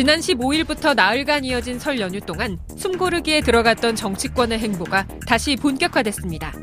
지난 0.00 0.18
15일부터 0.20 0.94
나흘간 0.94 1.44
이어진 1.44 1.78
설 1.78 2.00
연휴 2.00 2.20
동안 2.20 2.58
숨고르기에 2.74 3.42
들어갔던 3.42 3.96
정치권의 3.96 4.58
행보가 4.58 5.06
다시 5.26 5.56
본격화됐습니다. 5.56 6.54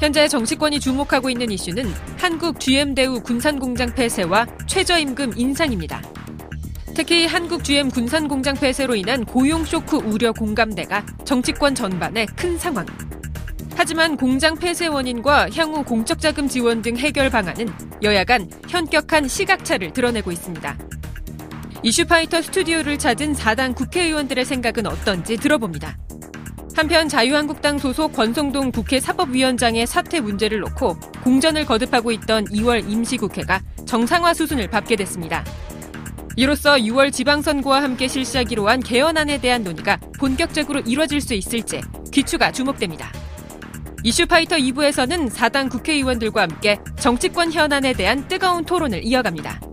현재 0.00 0.26
정치권이 0.26 0.80
주목하고 0.80 1.30
있는 1.30 1.52
이슈는 1.52 1.86
한국 2.16 2.58
GM대우 2.58 3.20
군산공장 3.20 3.94
폐쇄와 3.94 4.46
최저임금 4.66 5.34
인상입니다. 5.36 6.02
특히 6.96 7.26
한국 7.26 7.62
GM 7.62 7.88
군산공장 7.88 8.56
폐쇄로 8.56 8.96
인한 8.96 9.24
고용 9.24 9.64
쇼크 9.64 9.98
우려 9.98 10.32
공감대가 10.32 11.06
정치권 11.24 11.72
전반에 11.76 12.26
큰 12.34 12.58
상황. 12.58 12.84
하지만 13.76 14.16
공장 14.16 14.56
폐쇄 14.56 14.88
원인과 14.88 15.50
향후 15.50 15.84
공적 15.84 16.18
자금 16.20 16.48
지원 16.48 16.82
등 16.82 16.96
해결 16.96 17.30
방안은 17.30 17.68
여야 18.02 18.24
간 18.24 18.50
현격한 18.68 19.28
시각차를 19.28 19.92
드러내고 19.92 20.32
있습니다. 20.32 20.95
이슈파이터 21.86 22.42
스튜디오를 22.42 22.98
찾은 22.98 23.34
4당 23.34 23.76
국회의원들의 23.76 24.44
생각은 24.44 24.88
어떤지 24.88 25.36
들어봅니다. 25.36 25.96
한편 26.74 27.08
자유한국당 27.08 27.78
소속 27.78 28.12
권성동 28.12 28.72
국회 28.72 28.98
사법위원장의 28.98 29.86
사퇴 29.86 30.18
문제를 30.18 30.58
놓고 30.58 30.96
공전을 31.22 31.64
거듭하고 31.64 32.10
있던 32.10 32.46
2월 32.46 32.90
임시국회가 32.90 33.62
정상화 33.86 34.34
수순을 34.34 34.68
밟게 34.68 34.96
됐습니다. 34.96 35.44
이로써 36.34 36.74
6월 36.74 37.12
지방선거와 37.12 37.84
함께 37.84 38.08
실시하기로 38.08 38.68
한 38.68 38.80
개헌안에 38.80 39.38
대한 39.40 39.62
논의가 39.62 40.00
본격적으로 40.18 40.80
이뤄질 40.80 41.20
수 41.20 41.34
있을지 41.34 41.82
귀추가 42.12 42.50
주목됩니다. 42.50 43.12
이슈파이터 44.02 44.56
2부에서는 44.56 45.30
4당 45.30 45.70
국회의원들과 45.70 46.42
함께 46.42 46.80
정치권 46.98 47.52
현안에 47.52 47.92
대한 47.92 48.26
뜨거운 48.26 48.64
토론을 48.64 49.04
이어갑니다. 49.04 49.65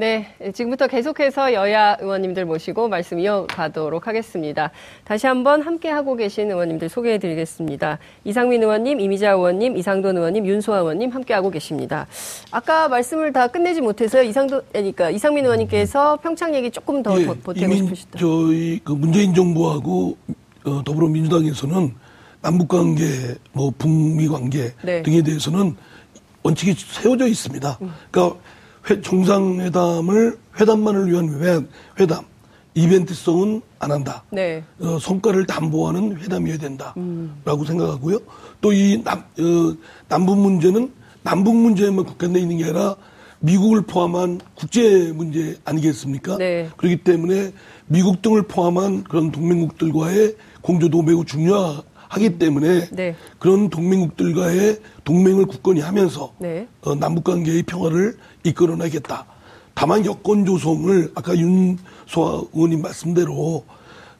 네, 0.00 0.34
지금부터 0.54 0.86
계속해서 0.86 1.52
여야 1.52 1.94
의원님들 2.00 2.46
모시고 2.46 2.88
말씀 2.88 3.18
이어가도록 3.18 4.06
하겠습니다. 4.06 4.70
다시 5.04 5.26
한번 5.26 5.60
함께 5.60 5.90
하고 5.90 6.16
계신 6.16 6.50
의원님들 6.50 6.88
소개해 6.88 7.18
드리겠습니다. 7.18 7.98
이상민 8.24 8.62
의원님, 8.62 8.98
이미자 8.98 9.32
의원님, 9.32 9.76
이상돈 9.76 10.16
의원님, 10.16 10.46
윤소아 10.46 10.78
의원님 10.78 11.10
함께 11.10 11.34
하고 11.34 11.50
계십니다. 11.50 12.06
아까 12.50 12.88
말씀을 12.88 13.34
다 13.34 13.48
끝내지 13.48 13.82
못해서 13.82 14.22
이상돈, 14.22 14.62
그러니까 14.72 15.10
이상민 15.10 15.44
의원님께서 15.44 16.16
평창 16.22 16.54
얘기 16.54 16.70
조금 16.70 17.02
더 17.02 17.20
예, 17.20 17.26
보태고 17.26 17.74
싶으시다. 17.74 18.18
저희 18.18 18.80
그 18.82 18.92
문재인 18.92 19.34
정부하고 19.34 20.16
어, 20.64 20.82
더불어민주당에서는 20.82 21.94
남북 22.40 22.68
관계, 22.68 23.04
뭐 23.52 23.70
북미 23.76 24.28
관계 24.28 24.72
네. 24.82 25.02
등에 25.02 25.20
대해서는 25.20 25.76
원칙이 26.42 26.72
세워져 26.72 27.26
있습니다. 27.26 27.78
음. 27.82 27.92
그러니까 28.10 28.38
회, 28.38 28.59
정상회담을 29.00 30.38
회담만을 30.60 31.10
위한 31.10 31.68
회담 31.98 32.24
이벤트성은 32.74 33.62
안 33.78 33.90
한다. 33.90 34.22
네. 34.30 34.62
어, 34.80 34.98
성과를 35.00 35.46
담보하는 35.46 36.18
회담이어야 36.18 36.58
된다라고 36.58 36.94
음. 36.98 37.64
생각하고요. 37.66 38.18
또 38.60 38.72
이 38.72 39.02
남, 39.02 39.18
어, 39.20 39.76
남북 40.08 40.38
문제는 40.38 40.92
남북 41.22 41.56
문제에만 41.56 42.04
국한돼 42.04 42.40
있는 42.40 42.58
게 42.58 42.64
아니라 42.64 42.96
미국을 43.40 43.82
포함한 43.82 44.40
국제 44.54 45.12
문제 45.14 45.56
아니겠습니까? 45.64 46.36
네. 46.36 46.68
그렇기 46.76 46.98
때문에 46.98 47.52
미국 47.86 48.22
등을 48.22 48.42
포함한 48.42 49.04
그런 49.04 49.30
동맹국들과의 49.30 50.36
공조도 50.60 51.02
매우 51.02 51.24
중요하, 51.24 51.82
하기 52.10 52.38
때문에 52.38 52.88
네. 52.90 53.14
그런 53.38 53.70
동맹국들과의 53.70 54.80
동맹을 55.04 55.46
굳건히 55.46 55.80
하면서 55.80 56.34
네. 56.38 56.66
어, 56.82 56.94
남북 56.96 57.24
관계의 57.24 57.62
평화를 57.62 58.16
이끌어내겠다. 58.42 59.26
다만 59.74 60.04
여권 60.04 60.44
조성을 60.44 61.12
아까 61.14 61.36
윤소아 61.36 62.42
의원님 62.52 62.82
말씀대로 62.82 63.64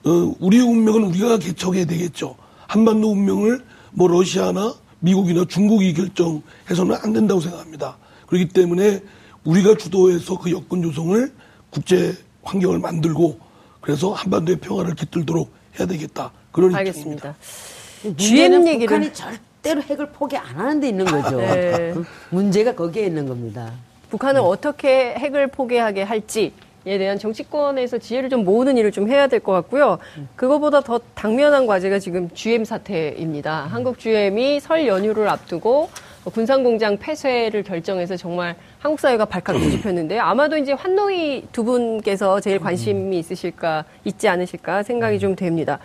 어, 0.05 0.35
우리의 0.39 0.63
운명은 0.63 1.03
우리가 1.05 1.39
개척해야 1.39 1.85
되겠죠. 1.85 2.37
한반도 2.69 3.11
운명을 3.11 3.65
뭐 3.91 4.07
러시아나 4.07 4.73
미국이나 5.01 5.45
중국이 5.45 5.93
결정해서는 5.93 6.97
안 7.03 7.13
된다고 7.13 7.41
생각합니다. 7.41 7.99
그렇기 8.29 8.49
때문에 8.49 9.03
우리가 9.45 9.77
주도해서 9.77 10.39
그 10.39 10.53
여권 10.53 10.81
조성을 10.83 11.33
국제 11.71 12.17
환경을 12.45 12.79
만들고 12.79 13.41
그래서 13.81 14.13
한반도의 14.13 14.61
평화를 14.61 14.95
깃들도록 14.95 15.53
해야 15.79 15.89
되겠다. 15.89 16.31
그런 16.53 16.75
알겠습니다. 16.75 17.31
입장입니다. 17.31 17.80
GM 18.17 18.67
얘기를 18.67 18.87
북한이 18.87 19.13
절대로 19.13 19.83
핵을 19.83 20.07
포기 20.13 20.37
안 20.37 20.57
하는 20.57 20.81
데 20.81 20.89
있는 20.89 21.05
거죠. 21.05 21.37
네. 21.37 21.95
문제가 22.31 22.75
거기에 22.75 23.05
있는 23.07 23.27
겁니다. 23.29 23.71
북한을 24.11 24.41
네. 24.41 24.47
어떻게 24.47 25.15
핵을 25.15 25.49
포기하게 25.49 26.03
할지 26.03 26.53
에 26.87 26.97
대한 26.97 27.19
정치권에서 27.19 27.99
지혜를 27.99 28.31
좀 28.31 28.43
모으는 28.43 28.79
일을 28.79 28.91
좀 28.91 29.07
해야 29.11 29.27
될 29.27 29.41
것 29.41 29.53
같고요. 29.53 29.99
그거보다 30.35 30.81
더 30.81 30.99
당면한 31.15 31.67
과제가 31.67 31.99
지금 31.99 32.31
GM 32.33 32.65
사태입니다. 32.65 33.67
한국 33.71 33.99
GM이 33.99 34.61
설 34.61 34.87
연휴를 34.87 35.29
앞두고 35.29 35.91
군산공장 36.33 36.97
폐쇄를 36.97 37.65
결정해서 37.65 38.17
정말 38.17 38.57
한국 38.79 38.99
사회가 38.99 39.27
발칵 39.27 39.57
뒤집혔는데 39.61 40.19
아마도 40.19 40.57
이제 40.57 40.73
환노이 40.73 41.49
두 41.53 41.65
분께서 41.65 42.41
제일 42.41 42.59
관심이 42.59 43.19
있으실까 43.19 43.85
있지 44.07 44.27
않으실까 44.29 44.83
생각이 44.83 45.19
좀 45.19 45.37
됩니다. 45.37 45.79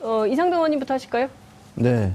어, 0.00 0.26
이상동 0.26 0.58
의원님부터 0.58 0.92
하실까요? 0.92 1.28
네. 1.74 2.12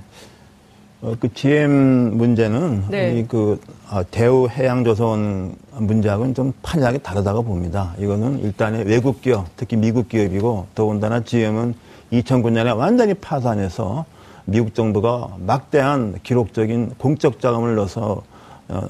어, 1.02 1.16
그 1.20 1.34
GM 1.34 2.18
문제는 2.18 2.86
네. 2.90 3.26
그 3.28 3.60
아, 3.90 4.04
대우 4.04 4.48
해양조선 4.50 5.56
문제하고는 5.72 6.34
좀 6.34 6.54
판이하게 6.62 7.00
다르다고 7.00 7.44
봅니다. 7.44 7.94
이거는 8.00 8.40
일단은 8.40 8.86
외국 8.86 9.22
기업, 9.22 9.46
특히 9.56 9.78
미국 9.78 10.10
기업이고 10.10 10.68
더군다나 10.76 11.24
GM은 11.24 11.74
2009년에 12.12 12.78
완전히 12.78 13.14
파산해서 13.14 14.06
미국 14.46 14.74
정부가 14.74 15.36
막대한 15.40 16.20
기록적인 16.24 16.96
공적 16.98 17.40
자금을 17.40 17.76
넣어서 17.76 18.22
어, 18.68 18.82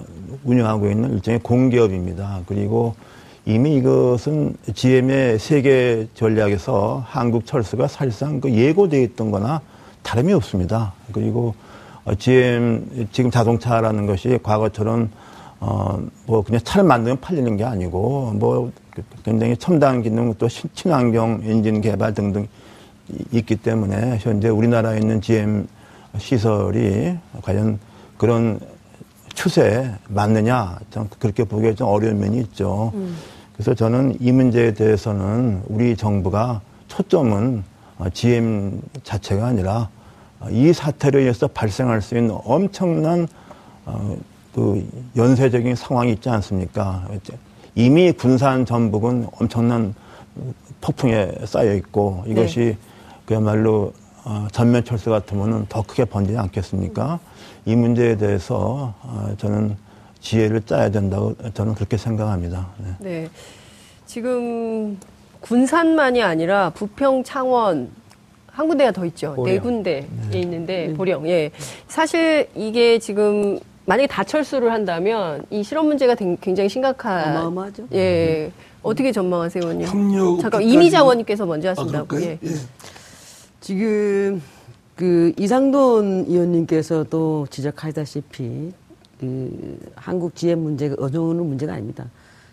운영하고 0.44 0.90
있는 0.90 1.14
일종의 1.14 1.40
공기업입니다. 1.42 2.42
그리고 2.48 2.96
이미 3.46 3.76
이것은 3.76 4.56
GM의 4.74 5.40
세계 5.40 6.08
전략에서 6.14 7.04
한국 7.06 7.46
철수가 7.46 7.88
사실상 7.88 8.40
그 8.42 8.52
예고되어 8.52 9.02
있던 9.02 9.32
거나 9.32 9.62
다름이 10.04 10.34
없습니다. 10.34 10.94
그리고 11.12 11.56
GM 12.18 13.08
지금 13.12 13.30
자동차라는 13.32 14.06
것이 14.06 14.40
과거처럼 14.42 15.10
어뭐 15.60 16.44
그냥 16.46 16.62
차를 16.64 16.86
만들면 16.86 17.20
팔리는 17.20 17.58
게 17.58 17.64
아니고 17.66 18.34
뭐 18.36 18.72
굉장히 19.24 19.58
첨단 19.58 20.02
기능 20.02 20.34
또 20.36 20.48
친환경 20.48 21.42
엔진 21.44 21.82
개발 21.82 22.14
등등 22.14 22.48
있기 23.32 23.58
때문에 23.58 24.18
현재 24.20 24.50
우리나라에 24.50 25.00
있는 25.00 25.22
GM 25.22 25.68
시설이 26.18 27.18
과연 27.42 27.80
그런 28.18 28.60
추세에 29.34 29.92
맞느냐 30.10 30.80
좀 30.92 31.08
그렇게 31.20 31.44
보기에 31.44 31.76
좀 31.76 31.88
어려운 31.88 32.20
면이 32.20 32.40
있죠. 32.40 32.92
음. 32.96 33.16
그래서 33.54 33.74
저는 33.74 34.18
이 34.20 34.32
문제에 34.32 34.74
대해서는 34.74 35.64
우리 35.68 35.96
정부가 35.96 36.62
초점은 36.88 37.64
GM 38.14 38.82
자체가 39.04 39.48
아니라 39.48 39.90
이 40.50 40.72
사태로 40.72 41.20
인해서 41.20 41.48
발생할 41.48 42.02
수 42.02 42.18
있는 42.18 42.38
엄청난 42.46 43.28
어, 43.86 44.16
그 44.54 44.88
연쇄적인 45.16 45.76
상황이 45.76 46.14
있지 46.14 46.30
않습니까? 46.30 47.08
이미 47.76 48.12
군산 48.12 48.66
전북은 48.66 49.28
엄청난 49.40 49.94
폭풍에 50.82 51.32
쌓여 51.46 51.74
있고 51.76 52.24
이것이 52.26 52.60
네. 52.60 52.78
그야말로 53.26 53.94
어, 54.24 54.48
전면 54.52 54.84
철수 54.84 55.10
같으면 55.10 55.66
더 55.70 55.82
크게 55.82 56.06
번지지 56.06 56.38
않겠습니까? 56.38 57.20
이 57.66 57.76
문제에 57.76 58.18
대해서 58.18 58.94
어, 59.02 59.34
저는 59.38 59.78
지혜를 60.20 60.62
짜야 60.64 60.90
된다고 60.90 61.36
저는 61.54 61.76
그렇게 61.76 61.98
생각합니다. 61.98 62.68
네. 62.78 62.96
네. 63.00 63.30
지금 64.06 64.98
군산만이 65.42 66.22
아니라 66.22 66.72
부평, 66.72 67.24
창원, 67.24 67.90
한 68.52 68.68
군데가 68.68 68.92
더 68.92 69.06
있죠. 69.06 69.34
보령. 69.36 69.54
네 69.56 69.60
군데에 69.60 70.08
네. 70.32 70.40
있는데 70.40 70.88
네. 70.88 70.94
보령. 70.94 71.28
예. 71.28 71.52
사실 71.88 72.48
이게 72.56 73.00
지금 73.00 73.60
만약에 73.86 74.08
다 74.08 74.24
철수를 74.24 74.72
한다면 74.72 75.44
이 75.50 75.64
실업 75.64 75.86
문제가 75.86 76.16
굉장히 76.42 76.70
심각한 76.70 77.36
어마어마하죠. 77.36 77.88
예. 77.94 78.52
어떻게 78.82 79.12
전망하세요, 79.12 79.64
의원님? 79.64 79.88
협력 79.88 80.40
잠깐 80.42 80.62
이미자 80.62 81.00
의원님께서 81.00 81.46
먼저 81.46 81.70
아, 81.70 81.72
하신다고. 81.72 82.16
아, 82.16 82.22
예. 82.22 82.40
예. 82.44 82.50
지금 83.62 84.42
그 84.96 85.34
이상돈 85.38 86.26
의원님께서도 86.28 87.48
지적하다시피 87.50 88.72
그 89.20 89.80
한국 89.96 90.36
지혜 90.36 90.56
문제가 90.56 90.96
어느 91.00 91.18
문제가 91.18 91.74
아닙니다. 91.74 92.06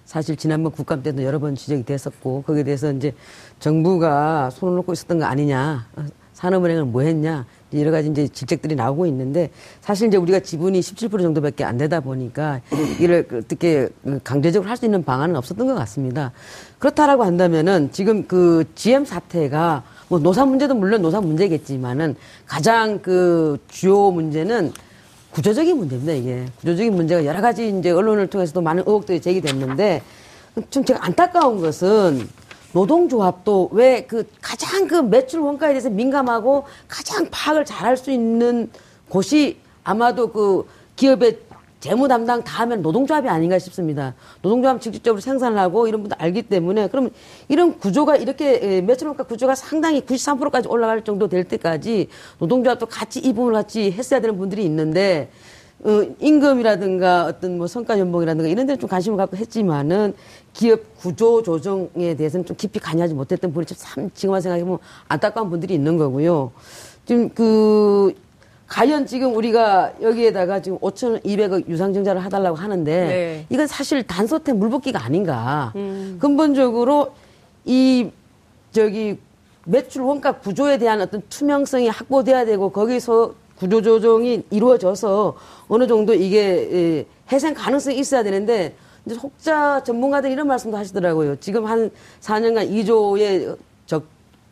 사실 0.06 0.36
지난번 0.36 0.72
국감 0.72 1.02
때도 1.02 1.22
여러 1.24 1.38
번 1.40 1.56
지적이 1.56 1.82
됐었고 1.82 2.44
거기에 2.46 2.62
대해서 2.62 2.92
이제 2.92 3.12
정부가 3.58 4.50
손을 4.50 4.76
놓고 4.76 4.92
있었던 4.92 5.18
거 5.18 5.24
아니냐. 5.26 5.86
산업은행은 6.32 6.92
뭐 6.92 7.02
했냐. 7.02 7.44
여러 7.74 7.90
가지 7.90 8.08
이제 8.08 8.28
질책들이 8.28 8.76
나오고 8.76 9.06
있는데 9.06 9.50
사실 9.80 10.06
이제 10.06 10.16
우리가 10.16 10.40
지분이 10.40 10.78
17% 10.78 11.20
정도밖에 11.20 11.64
안 11.64 11.76
되다 11.76 12.00
보니까 12.00 12.60
이를 13.00 13.26
어떻게 13.32 13.88
강제적으로 14.22 14.70
할 14.70 14.76
수 14.76 14.84
있는 14.84 15.02
방안은 15.02 15.34
없었던 15.34 15.66
것 15.66 15.74
같습니다. 15.74 16.32
그렇다라고 16.78 17.24
한다면은 17.24 17.90
지금 17.90 18.26
그 18.28 18.64
GM 18.76 19.04
사태가 19.04 19.82
뭐 20.08 20.18
노사 20.20 20.46
문제도 20.46 20.74
물론 20.74 21.02
노사 21.02 21.20
문제겠지만은 21.20 22.14
가장 22.46 23.00
그 23.00 23.58
주요 23.66 24.10
문제는 24.12 24.72
구조적인 25.36 25.76
문제입니다, 25.76 26.12
이게. 26.14 26.46
구조적인 26.60 26.94
문제가 26.94 27.26
여러 27.26 27.42
가지 27.42 27.68
이제 27.68 27.90
언론을 27.90 28.28
통해서도 28.28 28.62
많은 28.62 28.84
의혹들이 28.86 29.20
제기됐는데 29.20 30.00
좀 30.70 30.82
제가 30.82 31.04
안타까운 31.04 31.60
것은 31.60 32.26
노동조합도 32.72 33.68
왜 33.72 34.06
그 34.08 34.24
가장 34.40 34.88
그 34.88 34.94
매출 34.94 35.40
원가에 35.40 35.72
대해서 35.72 35.90
민감하고 35.90 36.64
가장 36.88 37.26
파악을 37.30 37.66
잘할 37.66 37.98
수 37.98 38.10
있는 38.10 38.70
곳이 39.10 39.58
아마도 39.84 40.32
그 40.32 40.66
기업의 40.96 41.40
재무 41.80 42.08
담당 42.08 42.42
다음엔 42.42 42.82
노동조합이 42.82 43.28
아닌가 43.28 43.58
싶습니다. 43.58 44.14
노동조합 44.42 44.80
직접적으로 44.80 45.20
생산을 45.20 45.58
하고 45.58 45.86
이런 45.86 46.02
분들 46.02 46.16
알기 46.20 46.42
때문에 46.42 46.88
그럼 46.88 47.10
이런 47.48 47.78
구조가 47.78 48.16
이렇게 48.16 48.80
매출 48.80 49.08
원가 49.08 49.24
구조가 49.24 49.54
상당히 49.54 50.00
93%까지 50.00 50.68
올라갈 50.68 51.04
정도 51.04 51.28
될 51.28 51.44
때까지 51.44 52.08
노동조합도 52.38 52.86
같이 52.86 53.20
이 53.20 53.32
부분을 53.32 53.52
같이 53.52 53.92
했어야 53.92 54.20
되는 54.20 54.36
분들이 54.36 54.64
있는데 54.64 55.30
어, 55.84 56.02
임금이라든가 56.18 57.26
어떤 57.26 57.58
뭐 57.58 57.66
성과 57.66 57.98
연봉이라든가 57.98 58.48
이런 58.48 58.66
데는 58.66 58.80
좀 58.80 58.88
관심을 58.88 59.18
갖고 59.18 59.36
했지만은 59.36 60.14
기업 60.54 60.96
구조 60.96 61.42
조정에 61.42 62.16
대해서는 62.16 62.46
좀 62.46 62.56
깊이 62.56 62.78
관여하지 62.78 63.12
못했던 63.12 63.52
분이 63.52 63.66
참 63.66 64.10
지금 64.14 64.32
와 64.32 64.40
생각해보면 64.40 64.78
안타까운 65.08 65.50
분들이 65.50 65.74
있는 65.74 65.98
거고요. 65.98 66.50
지금 67.04 67.28
그 67.28 68.14
과연 68.68 69.06
지금 69.06 69.34
우리가 69.36 69.92
여기에다가 70.02 70.60
지금 70.60 70.78
5,200억 70.78 71.68
유상증자를 71.68 72.24
하달라고 72.24 72.56
하는데 72.56 73.06
네. 73.06 73.46
이건 73.48 73.66
사실 73.66 74.02
단소태 74.02 74.52
물붓기가 74.52 75.02
아닌가. 75.04 75.72
음. 75.76 76.18
근본적으로 76.20 77.12
이 77.64 78.10
저기 78.72 79.18
매출 79.64 80.02
원가 80.02 80.32
구조에 80.32 80.78
대한 80.78 81.00
어떤 81.00 81.22
투명성이 81.28 81.88
확보돼야 81.88 82.44
되고 82.44 82.70
거기서 82.70 83.34
구조 83.56 83.82
조정이 83.82 84.42
이루어져서 84.50 85.36
어느 85.68 85.86
정도 85.86 86.12
이게 86.14 87.06
해생 87.32 87.54
가능성이 87.54 87.98
있어야 87.98 88.22
되는데 88.22 88.74
이제 89.06 89.14
혹자 89.16 89.82
전문가들 89.82 90.30
이런 90.30 90.46
말씀도 90.48 90.76
하시더라고요. 90.76 91.36
지금 91.36 91.64
한 91.66 91.90
4년간 92.20 92.70
2조의 92.70 93.56
적 93.86 94.04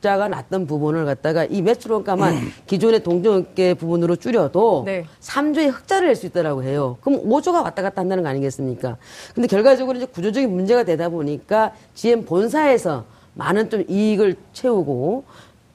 자가 0.04 0.28
났던 0.28 0.66
부분을 0.66 1.06
갖다가 1.06 1.46
이 1.46 1.62
매출 1.62 1.92
원가만 1.92 2.34
음. 2.34 2.52
기존의 2.66 3.02
동종업계 3.02 3.72
부분으로 3.72 4.16
줄여도 4.16 4.82
네. 4.84 5.06
3조의 5.22 5.70
흑자를 5.72 6.08
낼 6.08 6.14
수 6.14 6.26
있다라고 6.26 6.62
해요. 6.62 6.98
그럼 7.00 7.24
5조가 7.26 7.62
왔다 7.64 7.80
갔다 7.80 8.02
한다는 8.02 8.22
거 8.22 8.28
아니겠습니까? 8.28 8.98
근데 9.34 9.48
결과적으로 9.48 9.96
이제 9.96 10.04
구조적인 10.04 10.50
문제가 10.54 10.84
되다 10.84 11.08
보니까 11.08 11.72
GM 11.94 12.26
본사에서 12.26 13.04
많은 13.32 13.70
좀 13.70 13.82
이익을 13.88 14.36
채우고 14.52 15.24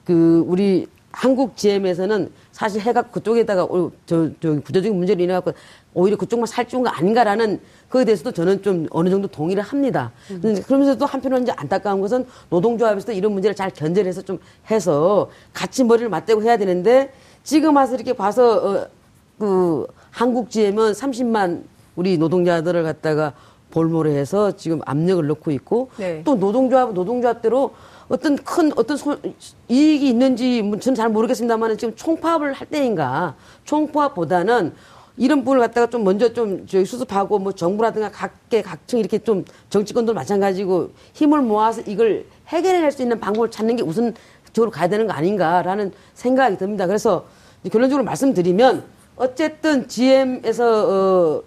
그 0.05 0.43
우리 0.47 0.85
한국 1.11 1.57
GM에서는 1.57 2.31
사실 2.51 2.81
해가 2.81 3.01
그쪽에다가 3.03 3.63
어, 3.63 3.91
저, 4.05 4.29
저 4.39 4.59
구조적인 4.59 4.95
문제를 4.95 5.23
인해 5.23 5.33
갖고 5.33 5.53
오히려 5.93 6.17
그쪽만 6.17 6.45
살찌운 6.47 6.83
거 6.83 6.89
아닌가라는 6.89 7.59
그에 7.89 8.05
대해서도 8.05 8.31
저는 8.31 8.61
좀 8.61 8.87
어느 8.91 9.09
정도 9.09 9.27
동의를 9.27 9.63
합니다. 9.63 10.11
음. 10.31 10.61
그러면서도 10.65 11.05
한편으로는 11.05 11.43
이제 11.43 11.53
안타까운 11.55 11.99
것은 12.01 12.25
노동조합에서도 12.49 13.11
이런 13.13 13.33
문제를 13.33 13.55
잘 13.55 13.71
견제를 13.71 14.07
해서 14.07 14.21
좀 14.21 14.39
해서 14.69 15.29
같이 15.53 15.83
머리를 15.83 16.09
맞대고 16.09 16.43
해야 16.43 16.57
되는데 16.57 17.11
지금 17.43 17.75
와서 17.75 17.95
이렇게 17.95 18.13
봐서 18.13 18.57
어, 18.57 18.87
그 19.39 19.87
한국 20.11 20.51
GM은 20.51 20.91
30만 20.91 21.63
우리 21.95 22.17
노동자들을 22.17 22.83
갖다가 22.83 23.33
볼모로 23.71 24.09
해서 24.09 24.51
지금 24.55 24.81
압력을 24.85 25.25
넣고 25.27 25.51
있고 25.51 25.89
네. 25.97 26.21
또 26.23 26.35
노동조합 26.35 26.93
노동조합대로 26.93 27.71
어떤 28.09 28.35
큰 28.37 28.71
어떤 28.75 28.97
소, 28.97 29.17
이익이 29.67 30.09
있는지 30.09 30.61
뭐 30.63 30.79
저는 30.79 30.95
잘 30.95 31.09
모르겠습니다만 31.09 31.77
지금 31.77 31.95
총파업을 31.95 32.53
할 32.53 32.67
때인가 32.67 33.35
총파업보다는 33.65 34.73
이런 35.19 35.39
부분을 35.39 35.59
갖다가 35.59 35.89
좀 35.89 36.05
먼저 36.05 36.31
좀 36.31 36.65
저희 36.65 36.85
수습하고 36.85 37.39
뭐 37.39 37.51
정부라든가 37.51 38.09
각계 38.09 38.61
각층 38.61 38.99
이렇게 38.99 39.19
좀 39.19 39.43
정치권도 39.69 40.13
마찬가지고 40.13 40.91
힘을 41.13 41.41
모아서 41.41 41.81
이걸 41.85 42.25
해결해낼 42.47 42.89
수 42.91 43.01
있는 43.01 43.19
방법을 43.19 43.51
찾는 43.51 43.75
게 43.75 43.83
우선 43.83 44.15
적으로 44.53 44.71
가야 44.71 44.87
되는 44.87 45.07
거 45.07 45.13
아닌가라는 45.13 45.91
생각이 46.13 46.57
듭니다. 46.57 46.87
그래서 46.87 47.25
결론적으로 47.69 48.05
말씀드리면 48.05 48.85
어쨌든 49.17 49.89
GM에서 49.89 50.87
어 50.87 51.43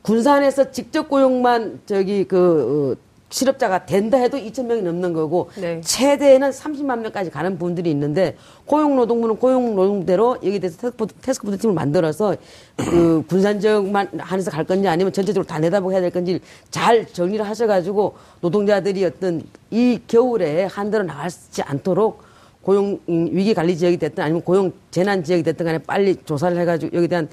군산에서 0.00 0.70
직접 0.70 1.06
고용만 1.10 1.82
저기 1.84 2.24
그 2.24 2.96
어, 2.98 3.03
실업자가 3.34 3.84
된다 3.84 4.16
해도 4.16 4.38
2천 4.38 4.66
명이 4.66 4.82
넘는 4.82 5.12
거고 5.12 5.50
네. 5.56 5.80
최대는 5.80 6.50
30만 6.50 7.00
명까지 7.00 7.30
가는 7.30 7.58
분들이 7.58 7.90
있는데 7.90 8.36
고용노동부는 8.66 9.38
고용노동대로 9.38 10.36
여기에 10.36 10.60
대해서 10.60 10.78
테스크포드, 10.78 11.14
테스크포드 11.20 11.58
팀을 11.58 11.74
만들어서 11.74 12.36
그 12.76 13.24
군산적만 13.28 14.10
한해서 14.18 14.52
갈 14.52 14.64
건지 14.64 14.86
아니면 14.86 15.12
전체적으로 15.12 15.44
다 15.44 15.58
내다보고 15.58 15.92
해야 15.92 16.00
될 16.00 16.10
건지 16.10 16.38
잘 16.70 17.04
정리를 17.06 17.44
하셔가지고 17.44 18.14
노동자들이 18.40 19.04
어떤 19.04 19.42
이 19.72 19.98
겨울에 20.06 20.66
한들어 20.66 21.02
나가지 21.02 21.60
않도록 21.62 22.22
고용 22.62 23.00
위기 23.08 23.52
관리 23.52 23.76
지역이 23.76 23.96
됐든 23.96 24.22
아니면 24.22 24.42
고용 24.42 24.72
재난 24.92 25.24
지역이 25.24 25.42
됐든 25.42 25.66
간에 25.66 25.78
빨리 25.78 26.14
조사를 26.24 26.56
해가지고 26.56 26.96
여기에 26.96 27.08
대한 27.08 27.28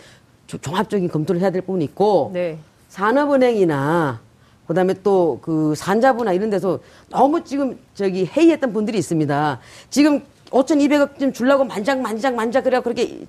종합적인 0.48 1.10
검토를 1.10 1.42
해야 1.42 1.52
될 1.52 1.62
부분이 1.62 1.86
있고 1.86 2.32
네. 2.34 2.58
산업은행이나 2.90 4.31
그다음에 4.72 4.94
또 5.04 5.22
그 5.42 5.74
산자부나 5.76 6.34
이런 6.34 6.50
데서 6.50 6.80
너무 7.10 7.44
지금 7.44 7.78
저기 7.94 8.26
회의했던 8.26 8.74
분들이 8.74 8.98
있습니다. 8.98 9.60
지금 9.90 10.22
5,200억 10.50 11.18
좀 11.20 11.32
주려고 11.32 11.64
만장 11.64 12.02
만장 12.02 12.36
만장 12.36 12.62
그래 12.64 12.82
그렇게 12.82 13.26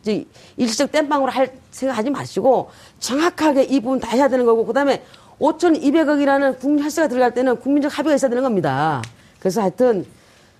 일시적 0.56 0.90
땜빵으로 0.90 1.30
할 1.30 1.52
생각하지 1.70 2.11
마시고 2.11 2.70
정확하게 2.99 3.64
이 3.64 3.80
부분 3.80 4.00
다 4.00 4.11
해야 4.11 4.28
되는 4.28 4.44
거고 4.44 4.66
그다음에 4.66 5.02
5,200억이라는 5.38 6.58
국민 6.58 6.84
혈세가 6.84 7.08
들어갈 7.08 7.32
때는 7.32 7.56
국민적 7.56 7.96
합의가 7.96 8.16
있어야 8.16 8.28
되는 8.28 8.42
겁니다. 8.42 9.02
그래서 9.38 9.61
하여튼 9.61 10.04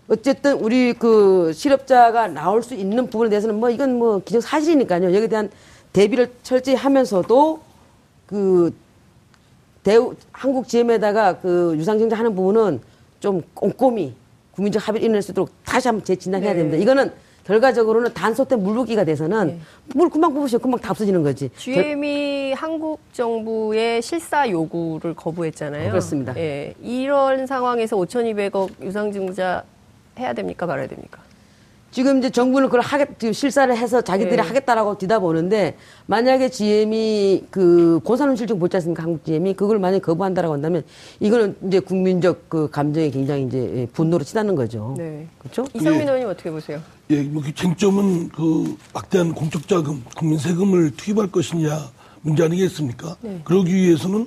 어쨌든 0.09 0.55
우리 0.55 0.93
그 0.93 1.53
실업자가 1.55 2.29
나올 2.29 2.63
수 2.63 2.75
있는 2.75 3.09
부분에 3.09 3.31
대해서는 3.31 3.59
뭐 3.59 3.71
이건 3.71 3.99
뭐 3.99 4.21
기존 4.25 4.41
사실이니까요. 4.41 5.15
여기에 5.15 5.29
대한 5.29 5.51
대비를 5.93 6.33
철저히 6.43 6.75
하면서도 6.77 7.61
그 8.27 8.75
대우 9.83 10.15
한국 10.31 10.69
GM에다가 10.69 11.39
그 11.39 11.75
유상증자 11.77 12.17
하는 12.17 12.35
부분은 12.35 12.81
좀 13.21 13.43
꼼꼼히 13.55 14.15
국민적 14.53 14.87
합의를 14.87 15.05
이뤄낼 15.05 15.23
수 15.23 15.33
있도록 15.33 15.51
다시 15.65 15.89
한번 15.89 16.05
재진단해야 16.05 16.53
네. 16.53 16.59
됩니다. 16.59 16.79
이거는 16.83 17.11
결과적으로는 17.45 18.15
단소 18.15 18.45
때 18.45 18.55
물붓기가 18.55 19.05
돼서는 19.05 19.47
네. 19.49 19.59
물 19.95 20.09
금방 20.09 20.33
뽑으시면 20.33 20.63
금방 20.63 20.81
다 20.81 20.91
없어지는 20.93 21.23
거지. 21.25 21.51
GM이 21.57 22.51
결... 22.51 22.63
한국 22.63 23.01
정부의 23.13 24.01
실사 24.01 24.49
요구를 24.49 25.15
거부했잖아요. 25.15 25.91
그렇습니다. 25.91 26.37
예. 26.37 26.75
이런 26.81 27.47
상황에서 27.47 27.97
5,200억 27.97 28.81
유상증자 28.83 29.65
해야 30.19 30.33
됩니까 30.33 30.67
말아야 30.67 30.87
됩니까? 30.87 31.21
지금 31.93 32.19
이제 32.19 32.31
정부는 32.31 32.69
그걸 32.69 32.81
하겠, 32.81 33.19
지금 33.19 33.35
실사를 33.35 33.77
해서 33.77 34.01
자기들이 34.01 34.37
네. 34.37 34.43
하겠다라고 34.43 34.97
뒤다보는데 34.97 35.77
만약에 36.07 36.49
GM이 36.49 37.45
그 37.51 38.01
고산업 38.03 38.39
실적 38.39 38.59
보지 38.59 38.75
않습니까? 38.79 39.03
한국 39.03 39.25
GM이 39.27 39.53
그걸 39.53 39.79
만약에 39.79 40.01
거부한다라고 40.01 40.55
한다면 40.55 40.85
이거는 41.21 41.55
이제 41.67 41.81
국민적 41.81 42.49
그 42.49 42.71
감정에 42.71 43.11
굉장히 43.11 43.45
이제 43.45 43.87
분노로 43.93 44.25
치닫는 44.25 44.55
거죠. 44.57 44.95
네. 44.97 45.29
그렇죠? 45.39 45.67
이상민 45.75 46.01
예. 46.01 46.05
의원님 46.05 46.29
어떻게 46.29 46.51
보세요? 46.51 46.81
예, 47.11 47.21
뭐 47.23 47.43
그 47.43 47.55
쟁점은 47.55 48.31
그 48.31 48.75
막대한 48.95 49.35
공적 49.35 49.69
자금, 49.69 50.03
국민 50.17 50.39
세금을 50.39 50.93
투입할 50.97 51.31
것이냐 51.31 51.91
문제 52.23 52.43
아니겠습니까? 52.45 53.17
네. 53.21 53.39
그러기 53.45 53.75
위해서는 53.75 54.27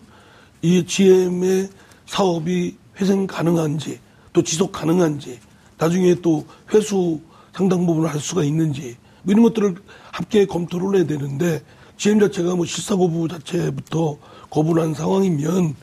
이 0.62 0.86
GM의 0.86 1.70
사업이 2.06 2.78
회생 3.00 3.26
가능한지 3.26 4.00
또 4.34 4.44
지속 4.44 4.72
가능한지 4.72 5.40
나중에 5.80 6.14
또 6.22 6.46
회수 6.72 7.20
상당 7.56 7.86
부분을 7.86 8.10
할 8.10 8.20
수가 8.20 8.44
있는지 8.44 8.98
뭐 9.24 9.32
이런 9.32 9.44
것들을 9.44 9.76
함께 10.12 10.46
검토를 10.46 10.98
해야 10.98 11.08
되는데 11.08 11.62
GM 11.96 12.20
자체가 12.20 12.56
뭐 12.56 12.66
실사 12.66 12.98
거부 12.98 13.30
자체부터 13.30 14.18
거부를 14.50 14.84
한 14.84 14.94
상황이면 14.94 15.74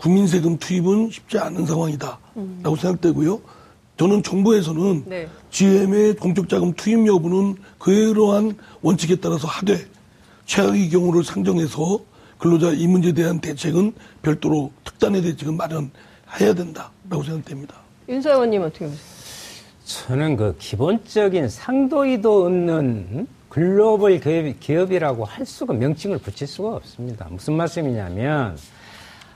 국민 0.00 0.26
세금 0.26 0.58
투입은 0.58 1.10
쉽지 1.12 1.38
않은 1.38 1.66
상황이다라고 1.66 2.20
음. 2.36 2.62
생각되고요. 2.62 3.40
저는 3.96 4.24
정부에서는 4.24 5.04
네. 5.06 5.28
GM의 5.50 6.16
공적 6.16 6.48
자금 6.48 6.72
투입 6.72 7.06
여부는 7.06 7.56
그러한 7.78 8.56
원칙에 8.82 9.14
따라서 9.14 9.46
하되 9.46 9.86
최악의 10.46 10.90
경우를 10.90 11.22
상정해서 11.22 12.00
근로자 12.38 12.72
이 12.72 12.88
문제에 12.88 13.12
대한 13.12 13.38
대책은 13.38 13.94
별도로 14.20 14.72
특단의 14.82 15.22
대책은 15.22 15.56
마련해야 15.56 16.54
된다라고 16.56 17.22
생각됩니다. 17.22 17.76
윤서 18.08 18.30
의원님 18.32 18.62
어떻게 18.62 18.86
보세요? 18.86 19.13
저는 19.84 20.36
그 20.36 20.56
기본적인 20.58 21.48
상도이도 21.48 22.46
없는 22.46 23.28
글로벌 23.50 24.18
기업, 24.58 24.90
이라고할 24.90 25.44
수가 25.44 25.74
명칭을 25.74 26.18
붙일 26.18 26.46
수가 26.46 26.76
없습니다. 26.76 27.26
무슨 27.30 27.54
말씀이냐면 27.54 28.56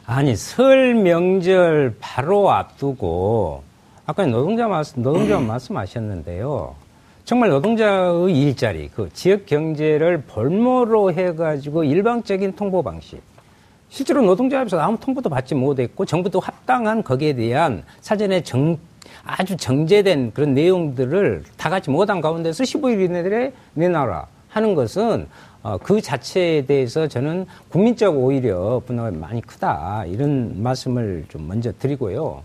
아니 0.06 0.34
설 0.34 0.94
명절 0.94 1.96
바로 2.00 2.50
앞두고 2.50 3.62
아까 4.06 4.24
노동자 4.24 4.66
말씀 4.66 5.02
노동자 5.02 5.38
말씀하셨는데요. 5.38 6.74
정말 7.26 7.50
노동자의 7.50 8.32
일자리, 8.32 8.88
그 8.88 9.10
지역 9.12 9.44
경제를 9.44 10.22
볼모로 10.22 11.12
해가지고 11.12 11.84
일방적인 11.84 12.56
통보 12.56 12.82
방식. 12.82 13.20
실제로 13.90 14.22
노동자협에서 14.22 14.80
아무 14.80 14.98
통보도 14.98 15.28
받지 15.28 15.54
못했고 15.54 16.06
정부도 16.06 16.40
합당한 16.40 17.02
거기에 17.02 17.34
대한 17.34 17.84
사전에 18.00 18.42
정, 18.42 18.78
아주 19.24 19.56
정제된 19.56 20.32
그런 20.32 20.54
내용들을 20.54 21.44
다 21.56 21.70
같이 21.70 21.90
못한 21.90 22.20
가운데서 22.20 22.64
15일 22.64 23.04
이내에 23.04 23.52
내놔라 23.74 24.26
하는 24.48 24.74
것은 24.74 25.28
어, 25.62 25.76
그 25.76 26.00
자체에 26.00 26.66
대해서 26.66 27.08
저는 27.08 27.46
국민적 27.68 28.16
오히려 28.16 28.80
분노가 28.86 29.10
많이 29.10 29.40
크다 29.40 30.04
이런 30.06 30.62
말씀을 30.62 31.24
좀 31.28 31.48
먼저 31.48 31.72
드리고요. 31.78 32.42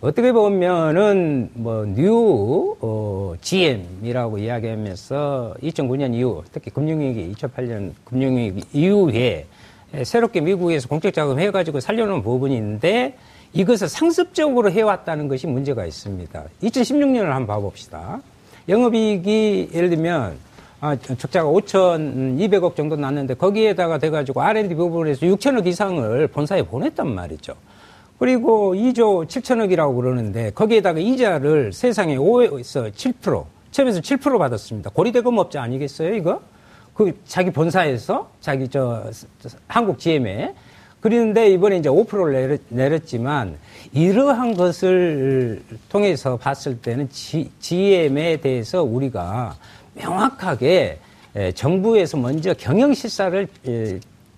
어떻게 0.00 0.30
보면은 0.32 1.50
뭐뉴 1.54 2.76
어, 2.80 3.34
GM이라고 3.40 4.38
이야기하면서 4.38 5.56
2009년 5.62 6.14
이후 6.14 6.44
특히 6.52 6.70
금융위기 6.70 7.32
2008년 7.34 7.92
금융위기 8.04 8.62
이후에 8.74 9.46
새롭게 10.04 10.42
미국에서 10.42 10.88
공적 10.88 11.14
자금 11.14 11.40
해가지고 11.40 11.80
살려놓은 11.80 12.22
부분이 12.22 12.54
있는데 12.56 13.16
이것을 13.56 13.88
상습적으로 13.88 14.70
해왔다는 14.70 15.28
것이 15.28 15.46
문제가 15.46 15.86
있습니다. 15.86 16.44
2016년을 16.62 17.24
한번 17.24 17.46
봐봅시다. 17.46 18.20
영업이익이 18.68 19.70
예를 19.72 19.88
들면 19.88 20.36
아, 20.80 20.94
적자가 20.96 21.48
5,200억 21.48 22.76
정도 22.76 22.96
났는데 22.96 23.32
거기에다가 23.32 23.96
돼가지고 23.96 24.42
R&D 24.42 24.74
부분에서 24.74 25.26
6천억 25.26 25.66
이상을 25.66 26.26
본사에 26.28 26.62
보냈단 26.64 27.08
말이죠. 27.08 27.54
그리고 28.18 28.74
2조 28.74 29.26
7천억이라고 29.26 29.96
그러는데 29.96 30.50
거기에다가 30.50 31.00
이자를 31.00 31.72
세상에 31.72 32.16
5에서 32.18 32.92
7% 32.92 33.44
처음에서 33.70 34.00
7% 34.00 34.38
받았습니다. 34.38 34.90
고리대금업자 34.90 35.62
아니겠어요, 35.62 36.14
이거? 36.14 36.42
그 36.92 37.18
자기 37.26 37.50
본사에서 37.50 38.30
자기 38.40 38.68
저, 38.68 39.04
저 39.40 39.48
한국 39.66 39.98
GM에 39.98 40.54
그런데 41.06 41.50
이번에 41.50 41.76
이제 41.76 41.88
5%를 41.88 42.58
내렸, 42.68 43.06
지만 43.06 43.56
이러한 43.92 44.56
것을 44.56 45.62
통해서 45.88 46.36
봤을 46.36 46.80
때는 46.80 47.08
G, 47.10 47.48
GM에 47.60 48.38
대해서 48.38 48.82
우리가 48.82 49.54
명확하게 49.94 50.98
정부에서 51.54 52.16
먼저 52.16 52.54
경영 52.54 52.92
실사를 52.92 53.46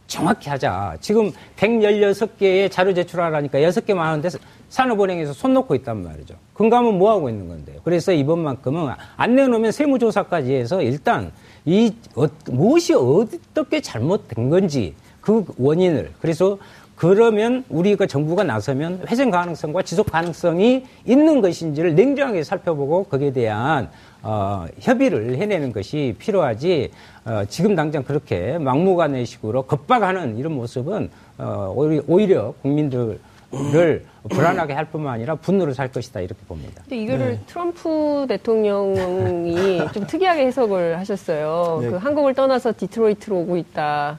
정확히 0.06 0.50
하자. 0.50 0.98
지금 1.00 1.32
116개의 1.56 2.70
자료 2.70 2.92
제출하라니까 2.92 3.60
6개 3.60 3.94
많은데 3.94 4.28
산업은행에서 4.68 5.32
손 5.32 5.54
놓고 5.54 5.74
있단 5.76 6.02
말이죠. 6.02 6.34
금감은 6.52 6.98
뭐 6.98 7.12
하고 7.12 7.30
있는 7.30 7.48
건데요. 7.48 7.80
그래서 7.82 8.12
이번만큼은 8.12 8.92
안 9.16 9.34
내놓으면 9.34 9.72
세무조사까지 9.72 10.52
해서 10.52 10.82
일단 10.82 11.32
이 11.64 11.94
어, 12.14 12.26
무엇이 12.50 12.92
어떻게 12.92 13.80
잘못된 13.80 14.50
건지 14.50 14.94
그 15.28 15.44
원인을 15.58 16.12
그래서 16.22 16.56
그러면 16.96 17.62
우리가 17.68 18.06
정부가 18.06 18.44
나서면 18.44 19.02
회생 19.08 19.30
가능성과 19.30 19.82
지속 19.82 20.10
가능성이 20.10 20.86
있는 21.04 21.42
것인지를 21.42 21.94
냉정하게 21.94 22.42
살펴보고 22.42 23.04
거기에 23.04 23.32
대한 23.32 23.90
어, 24.22 24.64
협의를 24.80 25.36
해내는 25.36 25.72
것이 25.72 26.16
필요하지 26.18 26.90
어, 27.26 27.44
지금 27.46 27.76
당장 27.76 28.02
그렇게 28.02 28.56
막무가내 28.58 29.26
식으로 29.26 29.62
겁박하는 29.62 30.38
이런 30.38 30.54
모습은 30.54 31.10
어, 31.36 31.72
오히려, 31.76 32.02
오히려 32.08 32.54
국민들 32.62 33.20
를 33.50 34.04
불안하게 34.28 34.74
할 34.74 34.84
뿐만 34.86 35.14
아니라 35.14 35.34
분노를 35.34 35.72
살 35.74 35.90
것이다 35.90 36.20
이렇게 36.20 36.38
봅니다. 36.46 36.82
근데 36.82 37.02
이거를 37.02 37.30
네. 37.30 37.40
트럼프 37.46 38.26
대통령이 38.28 39.80
좀 39.94 40.06
특이하게 40.06 40.46
해석을 40.46 40.98
하셨어요. 40.98 41.78
네. 41.80 41.88
그 41.88 41.96
한국을 41.96 42.34
떠나서 42.34 42.74
디트로이트로 42.76 43.38
오고 43.38 43.56
있다. 43.56 44.18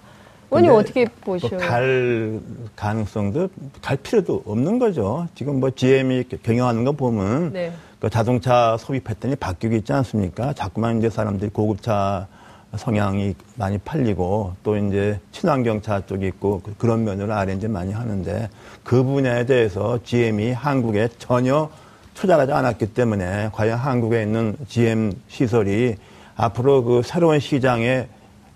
원님 0.50 0.72
어떻게 0.72 1.06
보셔요? 1.06 1.60
갈 1.60 2.40
가능성도 2.76 3.50
갈 3.82 3.98
필요도 3.98 4.44
없는 4.46 4.80
거죠. 4.80 5.28
지금 5.36 5.60
뭐 5.60 5.70
GM이 5.70 6.26
경영하는 6.44 6.84
거 6.84 6.92
보면 6.92 7.54
네. 7.54 7.72
그 8.00 8.10
자동차 8.10 8.78
소비 8.78 9.00
패턴이 9.00 9.36
바뀌고 9.36 9.76
있지 9.76 9.94
않습니까? 9.94 10.54
자꾸만 10.54 10.98
이제 11.00 11.10
사람들이 11.10 11.52
고급차 11.52 12.28
성향이 12.76 13.36
많이 13.56 13.78
팔리고 13.80 14.54
또 14.64 14.78
이제 14.78 15.20
친환경차 15.32 16.06
쪽이 16.06 16.28
있고 16.28 16.62
그, 16.64 16.76
그런 16.78 17.04
면으로 17.04 17.34
R&D 17.34 17.68
많이 17.68 17.92
하는데 17.92 18.50
그 18.84 19.04
분야에 19.04 19.46
대해서 19.46 20.00
GM이 20.04 20.52
한국에 20.52 21.10
전혀 21.18 21.70
투자하지 22.14 22.52
않았기 22.52 22.94
때문에 22.94 23.50
과연 23.54 23.78
한국에 23.78 24.22
있는 24.22 24.56
GM 24.68 25.14
시설이 25.30 25.96
앞으로 26.36 26.84
그 26.84 27.02
새로운 27.04 27.40
시장에 27.40 28.08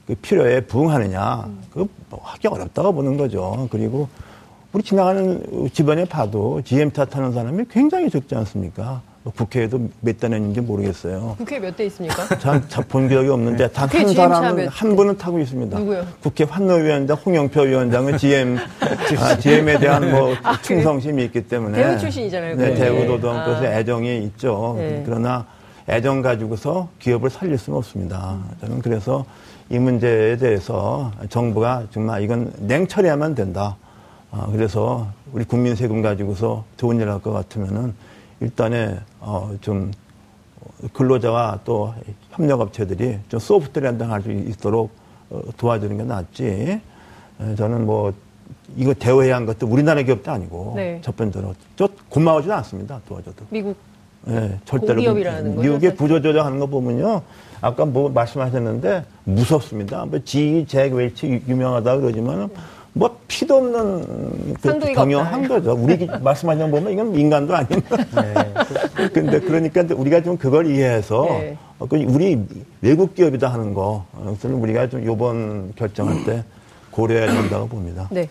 그 0.08 0.16
필요에 0.16 0.62
부응하느냐 0.62 1.48
그 1.72 1.88
하기 2.22 2.48
어렵다고 2.48 2.94
보는 2.94 3.18
거죠. 3.18 3.68
그리고 3.72 4.08
우리 4.74 4.84
지나가는 4.84 5.70
집안에 5.72 6.06
봐도 6.06 6.62
GM 6.64 6.92
차 6.92 7.06
타는 7.06 7.32
사람이 7.32 7.66
굉장히 7.70 8.10
적지 8.10 8.36
않습니까? 8.36 9.02
뭐 9.24 9.32
국회에도 9.38 9.80
몇 10.02 10.20
대나 10.20 10.36
있는지 10.36 10.60
모르겠어요. 10.60 11.36
국회 11.38 11.58
몇 11.60 11.74
대 11.78 11.86
있습니까? 11.86 12.28
전본 12.68 13.08
기억이 13.08 13.30
없는데 13.30 13.70
단 13.72 13.88
한 13.88 14.14
사람은 14.14 14.68
한 14.68 14.96
분은 14.98 15.18
타고 15.18 15.40
있습니다. 15.40 15.80
누구요? 15.80 16.06
국회 16.22 16.44
환노위원장 16.44 17.16
홍영표 17.26 17.62
위원장은 17.62 18.18
GM 18.18 18.58
아, 19.20 19.38
GM에 19.38 19.80
대한 19.80 20.12
뭐 20.12 20.36
아, 20.44 20.60
충성심이 20.62 21.24
있기 21.26 21.48
때문에 21.48 21.82
대우 21.82 21.98
출신이잖아요. 22.00 22.56
네, 22.58 22.74
대우도도 22.74 23.32
아. 23.32 23.46
그래서 23.46 23.66
애정이 23.66 24.24
있죠. 24.26 24.76
네. 24.78 25.04
그러나 25.06 25.46
애정 25.88 26.22
가지고서 26.22 26.90
기업을 27.00 27.30
살릴 27.30 27.58
수는 27.58 27.78
없습니다. 27.78 28.38
저는 28.60 28.82
그래서 28.82 29.24
이 29.74 29.80
문제에 29.80 30.38
대해서 30.38 31.12
정부가 31.30 31.88
정말 31.90 32.22
이건 32.22 32.54
냉철해야만 32.60 33.34
된다. 33.34 33.76
아, 34.30 34.48
그래서 34.52 35.08
우리 35.34 35.44
국민 35.46 35.76
세금 35.76 36.04
가지고서 36.04 36.64
좋은 36.78 37.00
일 37.00 37.10
할 37.10 37.20
것 37.20 37.32
같으면은 37.32 37.96
일단에 38.40 39.00
어, 39.20 39.50
좀 39.62 39.92
근로자와 40.94 41.62
또 41.66 41.92
협력업체들이 42.34 43.18
좀 43.30 43.40
soft 43.40 43.80
landing 43.80 44.12
할 44.12 44.22
수 44.22 44.32
있도록 44.32 44.92
어, 45.32 45.42
도와주는 45.58 45.98
게 45.98 46.04
낫지. 46.04 46.80
저는 47.58 47.88
뭐 47.88 48.14
이거 48.76 48.94
대우해야 48.94 49.44
것도 49.44 49.66
우리나라 49.66 50.04
기업도 50.04 50.32
아니고 50.32 50.74
네. 50.76 51.00
첫 51.04 51.16
번째로 51.18 51.56
저 51.76 51.90
고마워지도 52.10 52.54
않습니다. 52.54 53.02
도와줘도. 53.08 53.44
미국 53.50 53.76
네, 54.26 54.60
절대로 54.66 55.02
미국의 55.16 55.96
부조조정하는 55.96 56.60
거 56.60 56.68
보면요. 56.68 57.24
아까 57.64 57.86
뭐 57.86 58.10
말씀하셨는데 58.10 59.06
무섭습니다. 59.24 60.06
뭐 60.06 60.20
지, 60.26 60.66
잭, 60.68 60.94
웰치 60.94 61.44
유명하다 61.48 61.98
그러지만 61.98 62.50
뭐 62.92 63.18
피도 63.30 63.56
없는 63.56 64.54
그 64.62 64.94
경영한 64.94 65.48
거죠. 65.48 65.72
우리 65.72 66.06
말씀하신 66.06 66.70
거 66.70 66.78
보면 66.78 66.92
이건 66.92 67.16
인간도 67.16 67.56
아닌가. 67.56 67.98
네. 68.22 69.08
근데 69.14 69.40
그러니까 69.40 69.86
우리가 69.96 70.22
좀 70.22 70.38
그걸 70.38 70.68
이해해서 70.68 71.26
네. 71.30 71.58
우리 71.80 72.38
외국 72.82 73.16
기업이다 73.16 73.48
하는 73.48 73.74
거, 73.74 74.06
그것을 74.14 74.52
우리가 74.52 74.90
좀 74.90 75.06
요번 75.06 75.72
결정할 75.78 76.26
때 76.26 76.44
고려해야 76.92 77.32
된다고 77.32 77.70
봅니다. 77.70 78.10
네. 78.12 78.28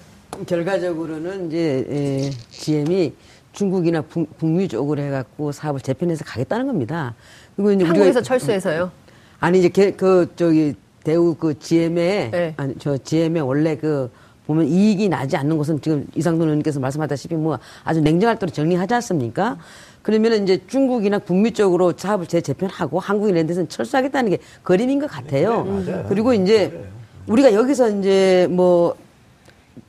결과적으로는 0.47 1.49
이제 1.49 2.31
GM이 2.51 3.15
중국이나 3.53 4.03
북, 4.03 4.29
미 4.45 4.69
쪽으로 4.69 5.01
해갖고 5.03 5.53
사업을 5.53 5.81
재편해서 5.81 6.25
가겠다는 6.25 6.67
겁니다. 6.67 7.15
그리고 7.57 7.73
이제 7.73 7.85
한국에서 7.85 8.19
우리가, 8.19 8.23
철수해서요? 8.23 9.02
아니 9.43 9.59
이제 9.59 9.91
그 9.91 10.31
저기 10.37 10.75
대우 11.03 11.35
그 11.35 11.59
GM에 11.59 12.31
네. 12.31 12.55
아니 12.57 12.77
저 12.79 12.97
GM에 12.97 13.41
원래 13.41 13.77
그 13.77 14.09
보면 14.47 14.67
이익이 14.69 15.09
나지 15.09 15.37
않는 15.37 15.59
것은 15.59 15.81
지금 15.81 16.07
이상돈 16.15 16.43
의원님께서 16.43 16.79
말씀하다시피 16.79 17.35
뭐 17.35 17.59
아주 17.83 18.01
냉정할 18.01 18.39
대로 18.39 18.53
정리하지 18.53 18.95
않습니까? 18.95 19.59
그러면 20.03 20.45
이제 20.45 20.61
중국이나 20.69 21.19
북미 21.19 21.51
쪽으로 21.53 21.93
사업을 21.97 22.27
재재편하고 22.27 23.01
한국이 23.01 23.33
이런 23.33 23.49
데서는 23.49 23.69
철수하겠다는 23.69 24.31
게 24.31 24.39
그림인 24.63 25.01
것 25.01 25.11
같아요. 25.11 25.65
네, 25.85 26.05
그리고 26.09 26.33
이제 26.33 26.87
우리가 27.27 27.53
여기서 27.53 27.99
이제 27.99 28.47
뭐 28.49 28.95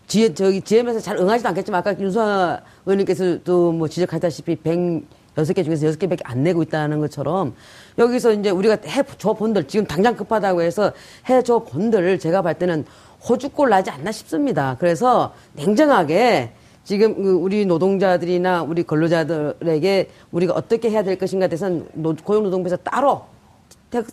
지혜, 0.08 0.34
저기 0.34 0.62
GM에서 0.62 1.00
잘 1.00 1.18
응하지도 1.18 1.50
않겠지만 1.50 1.80
아까 1.80 2.00
윤수아 2.00 2.60
의원님께서도 2.88 3.72
뭐 3.72 3.88
지적하다시피 3.88 4.56
106개 4.58 5.64
중에서 5.64 5.88
6개밖에 5.88 6.22
안 6.24 6.42
내고 6.44 6.64
있다는 6.64 7.00
것처럼 7.00 7.54
여기서 7.98 8.34
이제 8.34 8.50
우리가 8.50 8.78
해줘 8.86 9.34
본들 9.34 9.68
지금 9.68 9.86
당장 9.86 10.16
급하다고 10.16 10.62
해서 10.62 10.92
해줘 11.30 11.60
본들 11.60 12.20
제가 12.20 12.42
볼 12.42 12.54
때는 12.54 12.86
호주꼴 13.28 13.70
나지 13.70 13.90
않나 13.90 14.12
싶습니다. 14.12 14.76
그래서 14.80 15.34
냉정하게 15.54 16.52
지금 16.84 17.24
그 17.24 17.32
우리 17.32 17.66
노동자들이나 17.66 18.64
우리 18.64 18.84
근로자들에게 18.84 20.10
우리가 20.32 20.54
어떻게 20.54 20.90
해야 20.90 21.04
될 21.04 21.18
것인가 21.18 21.48
대해서는 21.48 21.88
고용노동부에서 22.24 22.78
따로 22.78 23.26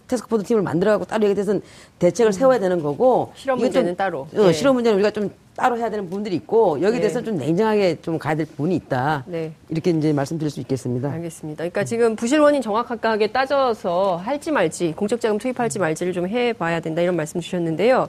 테스크포드 0.06 0.44
팀을 0.44 0.62
만들어가고 0.62 1.06
따로 1.06 1.24
여기에 1.24 1.34
대해서는 1.34 1.62
대책을 1.98 2.32
세워야 2.32 2.58
되는 2.58 2.82
거고 2.82 3.32
실업 3.34 3.58
문제는 3.58 3.96
따로 3.96 4.20
어, 4.20 4.46
네. 4.46 4.52
실업 4.52 4.74
문제는 4.74 4.98
우리가 4.98 5.10
좀 5.10 5.30
따로 5.60 5.76
해야 5.76 5.90
되는 5.90 6.06
부분들이 6.06 6.34
있고 6.36 6.76
여기에 6.80 6.92
네. 6.92 7.00
대해서는 7.00 7.24
좀 7.26 7.36
냉정하게 7.36 7.98
좀 8.00 8.18
가야 8.18 8.34
될 8.34 8.46
부분이 8.46 8.74
있다. 8.76 9.24
네. 9.26 9.52
이렇게 9.68 9.90
이제 9.90 10.10
말씀드릴 10.10 10.50
수 10.50 10.58
있겠습니다. 10.60 11.10
알겠습니다. 11.12 11.58
그러니까 11.58 11.84
지금 11.84 12.16
부실 12.16 12.38
원인 12.40 12.62
정확하게 12.62 13.26
따져서 13.26 14.16
할지 14.16 14.50
말지 14.50 14.94
공적 14.96 15.20
자금 15.20 15.36
투입할지 15.36 15.78
말지를 15.78 16.14
좀 16.14 16.26
해봐야 16.26 16.80
된다 16.80 17.02
이런 17.02 17.14
말씀 17.14 17.40
주셨는데요. 17.40 18.08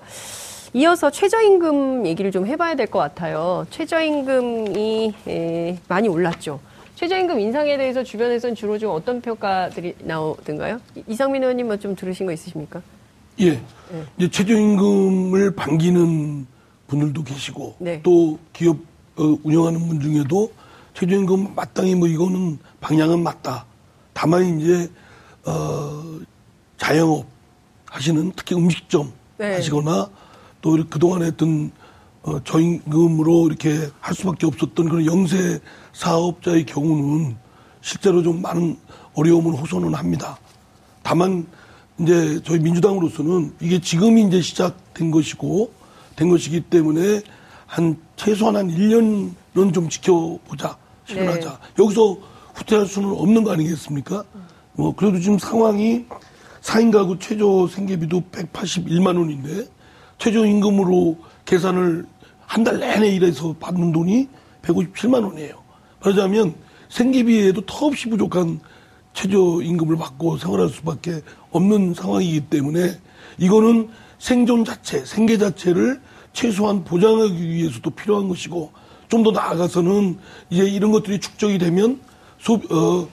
이어서 0.73 1.09
최저임금 1.11 2.05
얘기를 2.05 2.31
좀 2.31 2.45
해봐야 2.45 2.75
될 2.75 2.87
것 2.87 2.99
같아요. 2.99 3.65
최저임금이 3.69 5.13
에, 5.27 5.77
많이 5.89 6.07
올랐죠. 6.07 6.61
최저임금 6.95 7.37
인상에 7.37 7.75
대해서 7.75 8.01
주변에서는 8.01 8.55
주로 8.55 8.77
좀 8.77 8.91
어떤 8.91 9.19
평가들이 9.19 9.95
나오던가요? 10.03 10.79
이상민 11.07 11.43
의원님 11.43 11.67
뭐좀 11.67 11.97
들으신 11.97 12.25
거 12.27 12.31
있으십니까? 12.31 12.81
예. 13.41 13.51
네. 13.51 13.59
이제 14.17 14.29
최저임금을 14.29 15.55
반기는 15.55 16.45
분들도 16.91 17.23
계시고 17.23 17.75
네. 17.79 18.01
또 18.03 18.37
기업 18.51 18.77
어, 19.15 19.37
운영하는 19.43 19.87
분 19.87 19.99
중에도 20.01 20.51
최저임금 20.93 21.55
마땅히 21.55 21.95
뭐 21.95 22.07
이거는 22.07 22.59
방향은 22.81 23.23
맞다. 23.23 23.65
다만 24.13 24.59
이제 24.59 24.89
어, 25.45 26.19
자영업 26.77 27.25
하시는 27.85 28.31
특히 28.35 28.55
음식점 28.55 29.11
네. 29.37 29.53
하시거나 29.53 30.09
또 30.61 30.77
그동안 30.89 31.23
했던 31.23 31.71
어, 32.23 32.43
저임금으로 32.43 33.47
이렇게 33.47 33.89
할 33.99 34.13
수밖에 34.13 34.45
없었던 34.45 34.89
그런 34.89 35.05
영세 35.05 35.59
사업자의 35.93 36.65
경우는 36.65 37.37
실제로 37.81 38.21
좀 38.21 38.41
많은 38.41 38.77
어려움을 39.13 39.53
호소는 39.53 39.95
합니다. 39.95 40.37
다만 41.03 41.47
이제 41.99 42.39
저희 42.43 42.59
민주당으로서는 42.59 43.53
이게 43.61 43.79
지금이 43.79 44.23
이제 44.23 44.41
시작된 44.41 45.09
것이고 45.09 45.80
된 46.15 46.29
것이기 46.29 46.61
때문에 46.61 47.21
한 47.65 47.97
최소한 48.15 48.55
한 48.55 48.67
1년은 48.69 49.73
좀 49.73 49.89
지켜보자. 49.89 50.77
실현하자. 51.05 51.49
네. 51.49 51.83
여기서 51.83 52.17
후퇴할 52.53 52.85
수는 52.85 53.09
없는 53.11 53.43
거 53.43 53.51
아니겠습니까? 53.53 54.23
뭐 54.73 54.93
그래도 54.95 55.19
지금 55.19 55.37
상황이 55.39 56.05
4인 56.61 56.91
가구 56.91 57.17
최저 57.17 57.67
생계비도 57.67 58.23
181만 58.31 59.17
원인데 59.17 59.65
최저 60.17 60.45
임금으로 60.45 61.17
계산을 61.45 62.05
한 62.45 62.63
달 62.65 62.79
내내 62.79 63.07
일해서 63.15 63.55
받는 63.59 63.93
돈이 63.93 64.27
157만 64.61 65.23
원이에요. 65.23 65.55
그러자면 66.01 66.53
생계비에도 66.89 67.61
터없이 67.65 68.09
부족한 68.09 68.59
최저 69.13 69.37
임금을 69.63 69.95
받고 69.95 70.37
생활할 70.37 70.67
수밖에 70.69 71.21
없는 71.51 71.93
상황이기 71.93 72.41
때문에 72.41 72.99
이거는 73.37 73.87
생존 74.21 74.63
자체, 74.63 75.03
생계 75.03 75.39
자체를 75.39 75.99
최소한 76.31 76.83
보장하기 76.83 77.49
위해서도 77.49 77.89
필요한 77.89 78.27
것이고 78.27 78.71
좀 79.09 79.23
더 79.23 79.31
나아가서는 79.31 80.17
이제 80.51 80.63
이런 80.63 80.91
것들이 80.91 81.19
축적이 81.19 81.57
되면 81.57 81.99
소, 82.39 82.53
어, 82.53 83.07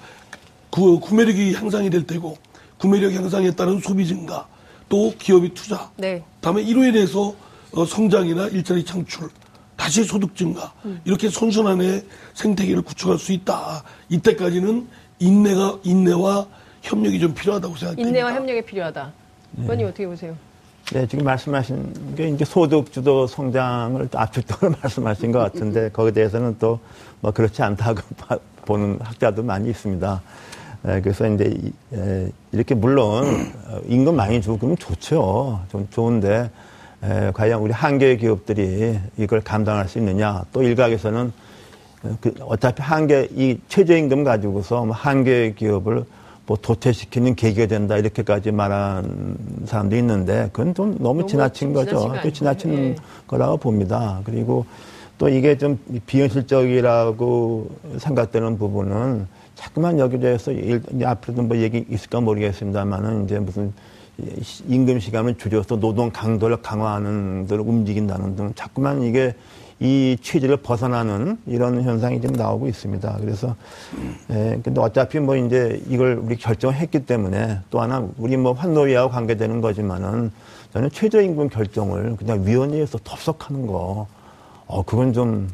구, 0.70 1.00
구매력이 1.00 1.54
향상이 1.54 1.90
될 1.90 2.06
테고 2.06 2.36
구매력 2.76 3.12
향상에 3.14 3.50
따른 3.52 3.80
소비 3.80 4.06
증가 4.06 4.46
또 4.88 5.12
기업의 5.18 5.54
투자. 5.54 5.90
네. 5.96 6.22
다음에 6.40 6.62
이로 6.62 6.84
인해서 6.84 7.34
어, 7.72 7.84
성장이나 7.84 8.46
일자리 8.48 8.84
창출, 8.84 9.28
다시 9.76 10.04
소득 10.04 10.36
증가 10.36 10.72
음. 10.84 11.00
이렇게 11.04 11.28
선순환의 11.30 12.04
생태계를 12.34 12.82
구축할 12.82 13.18
수 13.18 13.32
있다. 13.32 13.82
이때까지는 14.10 14.86
인내가 15.18 15.78
인내와 15.82 16.46
협력이 16.82 17.18
좀 17.18 17.34
필요하다고 17.34 17.74
생각합니다. 17.76 18.08
인내와 18.08 18.34
협력이 18.34 18.62
필요하다. 18.66 19.12
네. 19.52 19.62
의원님 19.62 19.86
어떻게 19.88 20.06
보세요? 20.06 20.36
네, 20.92 21.06
지금 21.06 21.24
말씀하신 21.24 22.14
게 22.16 22.28
이제 22.28 22.44
소득 22.44 22.90
주도 22.92 23.26
성장을 23.26 24.08
압축적으로 24.14 24.74
말씀하신 24.82 25.32
것 25.32 25.38
같은데 25.38 25.90
거기에 25.90 26.12
대해서는 26.12 26.56
또 26.58 26.78
뭐 27.20 27.32
그렇지 27.32 27.62
않다고 27.62 28.00
보는 28.64 28.98
학자도 29.00 29.42
많이 29.42 29.70
있습니다. 29.70 30.22
예, 30.88 31.00
그래서 31.00 31.26
이제 31.26 31.56
예, 31.94 32.30
이렇게 32.52 32.74
물론 32.74 33.52
어, 33.66 33.80
임금 33.86 34.14
많이 34.14 34.40
그러면 34.40 34.76
좋죠. 34.76 35.60
좀 35.70 35.88
좋은데 35.90 36.50
예, 37.04 37.30
과연 37.34 37.60
우리 37.60 37.72
한계 37.72 38.16
기업들이 38.16 38.98
이걸 39.16 39.40
감당할 39.40 39.88
수 39.88 39.98
있느냐? 39.98 40.44
또 40.52 40.62
일각에서는 40.62 41.32
어, 42.04 42.16
그 42.20 42.34
어차피 42.42 42.82
한계 42.82 43.28
이 43.34 43.58
최저임금 43.68 44.22
가지고서 44.22 44.84
뭐 44.84 44.94
한계 44.94 45.54
기업을 45.54 46.04
뭐 46.48 46.56
도태시키는 46.56 47.34
계기가 47.34 47.66
된다 47.66 47.98
이렇게까지 47.98 48.52
말한 48.52 49.36
사람도 49.66 49.96
있는데 49.96 50.48
그건 50.50 50.74
좀 50.74 50.96
너무, 50.98 51.26
지나친 51.26 51.74
거죠. 51.74 52.10
또 52.22 52.32
지나친 52.32 52.74
네. 52.74 52.96
거라고 53.26 53.58
봅니다. 53.58 54.22
그리고 54.24 54.64
또 55.18 55.28
이게 55.28 55.58
좀 55.58 55.78
비현실적이라고 56.06 57.68
생각되는 57.98 58.56
부분은 58.56 59.26
자꾸만 59.56 59.98
여기저기서 59.98 60.52
앞으로도 61.04 61.42
뭐 61.42 61.58
얘기 61.58 61.84
있을까 61.90 62.20
모르겠습니다만은 62.22 63.24
이제 63.24 63.38
무슨 63.38 63.74
임금 64.68 65.00
시간을 65.00 65.36
줄여서 65.36 65.80
노동 65.80 66.10
강도를 66.10 66.62
강화하는 66.62 67.46
대로 67.46 67.62
움직인다는 67.62 68.36
등 68.36 68.52
자꾸만 68.54 69.02
이게 69.02 69.34
이 69.80 70.16
취지를 70.20 70.56
벗어나는 70.56 71.38
이런 71.46 71.82
현상이 71.82 72.20
좀 72.20 72.32
나오고 72.32 72.66
있습니다. 72.66 73.18
그래서 73.20 73.54
예, 74.30 74.58
근데 74.62 74.80
어차피 74.80 75.20
뭐 75.20 75.36
이제 75.36 75.80
이걸 75.88 76.14
우리 76.20 76.36
결정했기 76.36 77.06
때문에 77.06 77.60
또 77.70 77.80
하나 77.80 78.06
우리 78.18 78.36
뭐 78.36 78.52
환노위하고 78.52 79.10
관계되는 79.10 79.60
거지만은 79.60 80.32
저는 80.72 80.90
최저임금 80.90 81.48
결정을 81.48 82.16
그냥 82.16 82.44
위원회에서 82.44 82.98
덥석하는 83.04 83.66
거, 83.66 84.06
어 84.66 84.82
그건 84.82 85.12
좀 85.12 85.48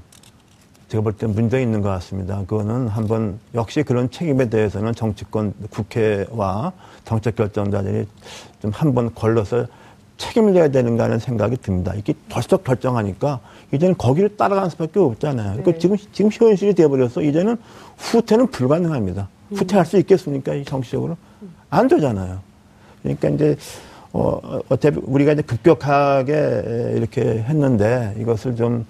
제가 0.88 1.02
볼 1.02 1.12
때 1.12 1.26
문제 1.26 1.60
있는 1.60 1.82
것 1.82 1.90
같습니다. 1.90 2.38
그거는 2.46 2.88
한번 2.88 3.38
역시 3.54 3.82
그런 3.82 4.10
책임에 4.10 4.48
대해서는 4.48 4.94
정치권 4.94 5.52
국회와 5.70 6.72
정책 7.04 7.37
결정자들이 7.37 8.06
좀 8.62 8.70
한번 8.72 9.14
걸러서 9.14 9.66
책임을 10.16 10.54
져야 10.54 10.68
되는가 10.68 11.04
하는 11.04 11.18
생각이 11.18 11.56
듭니다. 11.58 11.92
이게 11.96 12.14
벌써 12.28 12.56
결정하니까 12.56 13.40
이제는 13.74 13.96
거기를 13.96 14.37
따라가는 14.37 14.70
수밖에 14.70 15.00
없잖아요. 15.00 15.52
그러니까 15.52 15.72
네. 15.72 15.78
지금 15.78 15.96
지금 16.12 16.30
현실이 16.32 16.74
돼버려서 16.74 17.22
이제는 17.22 17.56
후퇴는 17.96 18.48
불가능합니다. 18.48 19.28
음. 19.50 19.56
후퇴할 19.56 19.84
수 19.87 19.98
있겠습니까? 19.98 20.54
이 20.54 20.64
정치적으로 20.64 21.16
안 21.70 21.88
되잖아요. 21.88 22.38
그러니까 23.02 23.28
이제 23.28 23.56
어, 24.12 24.60
어차피 24.68 25.00
우리가 25.02 25.32
이제 25.32 25.42
급격하게 25.42 26.92
이렇게 26.96 27.20
했는데 27.20 28.14
이것을 28.18 28.56
좀 28.56 28.87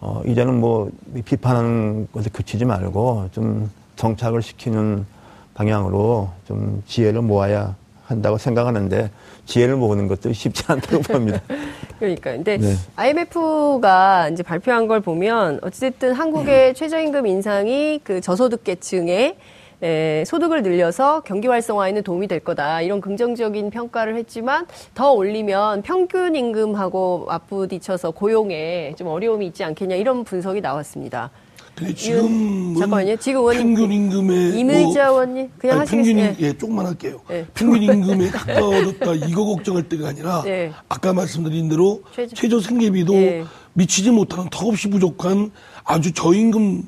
어, 0.00 0.20
이제는 0.26 0.60
뭐 0.60 0.90
비판하는 1.24 2.08
것에 2.12 2.28
그치지 2.30 2.64
말고 2.64 3.28
좀 3.32 3.70
정착을 3.96 4.42
시키는 4.42 5.06
방향으로 5.54 6.28
좀 6.46 6.82
지혜를 6.86 7.22
모아야 7.22 7.76
한다고 8.06 8.38
생각하는데 8.38 9.10
지혜를 9.46 9.76
모으는 9.76 10.08
것도 10.08 10.32
쉽지 10.34 10.64
않다고 10.66 11.02
봅니다. 11.02 11.40
그러니까 11.98 12.32
근데 12.32 12.58
네. 12.58 12.74
IMF가 12.96 14.28
이제 14.30 14.42
발표한 14.42 14.86
걸 14.86 15.00
보면 15.00 15.60
어찌됐든 15.62 16.12
한국의 16.12 16.70
음. 16.70 16.74
최저임금 16.74 17.26
인상이 17.26 18.00
그 18.02 18.20
저소득계층의 18.20 19.36
에, 19.82 20.24
소득을 20.26 20.62
늘려서 20.62 21.20
경기 21.20 21.48
활성화에는 21.48 22.02
도움이 22.04 22.28
될 22.28 22.40
거다. 22.40 22.80
이런 22.80 23.00
긍정적인 23.00 23.70
평가를 23.70 24.16
했지만 24.16 24.66
더 24.94 25.12
올리면 25.12 25.82
평균 25.82 26.34
임금하고 26.34 27.26
맞부딪혀서 27.26 28.12
고용에 28.12 28.94
좀 28.96 29.08
어려움이 29.08 29.46
있지 29.46 29.62
않겠냐 29.64 29.96
이런 29.96 30.24
분석이 30.24 30.60
나왔습니다. 30.60 31.30
근데 31.74 31.92
지금 31.94 32.74
잠깐만요. 32.74 33.16
지금 33.16 33.40
의원님 33.40 33.74
평균 33.74 33.92
임금에 33.92 34.58
이물자 34.58 35.10
뭐, 35.10 35.22
의원님 35.22 35.50
그냥 35.58 35.80
아니, 35.80 35.90
평균 35.90 36.18
임, 36.18 36.36
예, 36.38 36.52
조금만 36.56 36.86
할게요. 36.86 37.20
네. 37.28 37.46
평균 37.54 37.82
임금에 37.82 38.30
가까워졌다 38.30 39.14
이거 39.28 39.44
걱정할 39.44 39.88
때가 39.88 40.08
아니라 40.08 40.42
네. 40.46 40.72
아까 40.88 41.12
말씀드린 41.12 41.68
대로 41.68 42.02
최저, 42.14 42.34
최저 42.36 42.60
생계비도 42.60 43.12
네. 43.12 43.44
미치지 43.72 44.10
못하는 44.10 44.48
턱없이 44.50 44.88
부족한 44.88 45.50
아주 45.84 46.12
저임금 46.12 46.82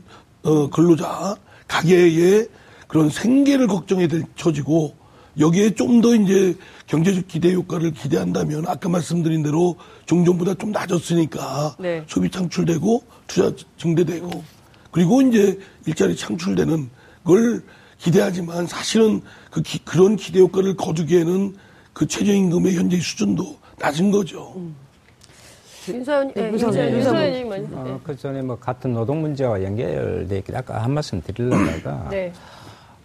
어, 0.45 0.71
근로자 0.71 1.35
가계의 1.67 2.47
그런 2.87 3.11
생계를 3.11 3.67
걱정해야 3.67 4.07
될 4.07 4.23
처지고 4.37 4.95
여기에 5.39 5.75
좀 5.75 6.01
더 6.01 6.15
이제 6.15 6.55
경제적 6.87 7.27
기대 7.27 7.53
효과를 7.53 7.91
기대한다면 7.91 8.65
아까 8.69 8.89
말씀드린 8.89 9.43
대로 9.43 9.75
종전보다 10.07 10.55
좀 10.55 10.71
낮았으니까 10.71 11.77
네. 11.81 12.05
소비 12.07 12.31
창출되고 12.31 13.03
투자 13.27 13.51
증대되고 13.77 14.31
그리고 14.97 15.21
이제 15.21 15.59
일자리 15.85 16.17
창출되는 16.17 16.89
걸 17.23 17.63
기대하지만 17.99 18.67
사실은 18.67 19.21
그 19.51 19.61
기, 19.61 19.79
그런 19.85 20.17
기대 20.17 20.41
효과를 20.41 20.75
거두기에는 20.75 21.55
그 21.93 22.07
최저임금의 22.07 22.77
현재 22.77 22.97
수준도 22.97 23.57
낮은 23.79 24.11
거죠. 24.11 24.55
음. 24.57 24.75
윤사원, 25.87 26.33
네, 26.35 26.51
윤사원, 26.51 26.93
윤사원님 26.93 27.53
어, 27.75 28.01
그 28.03 28.17
전에 28.17 28.41
뭐 28.41 28.57
같은 28.59 28.95
노동 28.95 29.21
문제와 29.21 29.63
연결돼 29.63 30.39
있기 30.39 30.57
아까 30.57 30.83
한 30.83 30.93
말씀 30.93 31.21
드리려다가 31.21 32.09
네. 32.11 32.33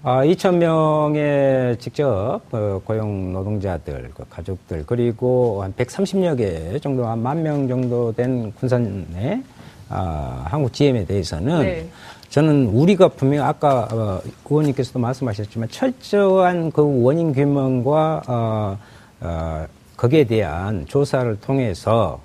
아, 0.01 0.23
2,000명의 0.23 1.77
직접 1.77 2.39
어, 2.51 2.81
고용 2.85 3.33
노동자들, 3.33 4.11
그 4.15 4.23
가족들, 4.29 4.85
그리고 4.87 5.61
한 5.61 5.73
130여 5.73 6.37
개 6.37 6.79
정도, 6.79 7.05
한 7.05 7.19
만 7.19 7.43
명 7.43 7.67
정도 7.67 8.13
된 8.13 8.51
군산의 8.53 9.43
아, 9.91 10.45
한국 10.45 10.73
GM에 10.73 11.05
대해서는 11.05 11.59
네. 11.61 11.89
저는 12.29 12.67
우리가 12.67 13.09
분명 13.09 13.45
아까 13.45 13.87
어, 13.91 14.21
의원님께서도 14.49 14.99
말씀하셨지만 14.99 15.69
철저한 15.69 16.71
그 16.71 17.03
원인 17.03 17.33
규명과 17.33 18.21
어, 18.27 18.77
어, 19.19 19.65
거기에 19.97 20.23
대한 20.23 20.85
조사를 20.87 21.39
통해서 21.41 22.21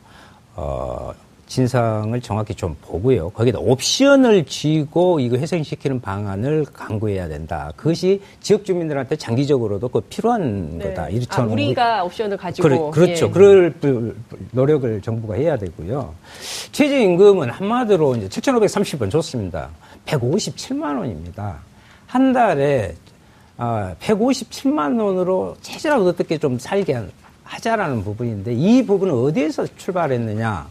어, 0.54 1.12
진상을 1.46 2.20
정확히 2.22 2.54
좀 2.54 2.76
보고요. 2.82 3.30
거기다 3.30 3.60
옵션을 3.60 4.46
쥐고 4.46 5.20
이거 5.20 5.36
회생시키는 5.36 6.00
방안을 6.00 6.66
강구해야 6.72 7.28
된다. 7.28 7.72
그것이 7.76 8.20
지역 8.40 8.64
주민들한테 8.64 9.16
장기적으로도 9.16 9.88
그 9.88 10.00
필요한 10.00 10.78
네. 10.78 10.88
거다. 10.88 11.08
이렇게 11.08 11.40
아, 11.40 11.44
우리가 11.44 12.04
옵션을 12.04 12.36
가지고 12.36 12.90
그래, 12.90 13.06
그렇죠. 13.06 13.26
예. 13.26 13.30
그럴 13.30 13.74
노력을 14.50 15.00
정부가 15.00 15.34
해야 15.34 15.56
되고요. 15.56 16.14
최저임금은 16.72 17.50
한마디로 17.50 18.16
이제 18.16 18.28
7,530원 18.28 19.10
줬습니다. 19.10 19.70
157만 20.06 20.98
원입니다. 20.98 21.58
한 22.06 22.32
달에 22.32 22.94
아, 23.56 23.94
157만 24.00 25.00
원으로 25.00 25.56
최저라도 25.62 26.08
어떻게 26.08 26.38
좀 26.38 26.58
살게 26.58 27.00
하자라는 27.44 28.02
부분인데 28.02 28.52
이 28.52 28.84
부분은 28.84 29.14
어디에서 29.14 29.66
출발했느냐 29.76 30.66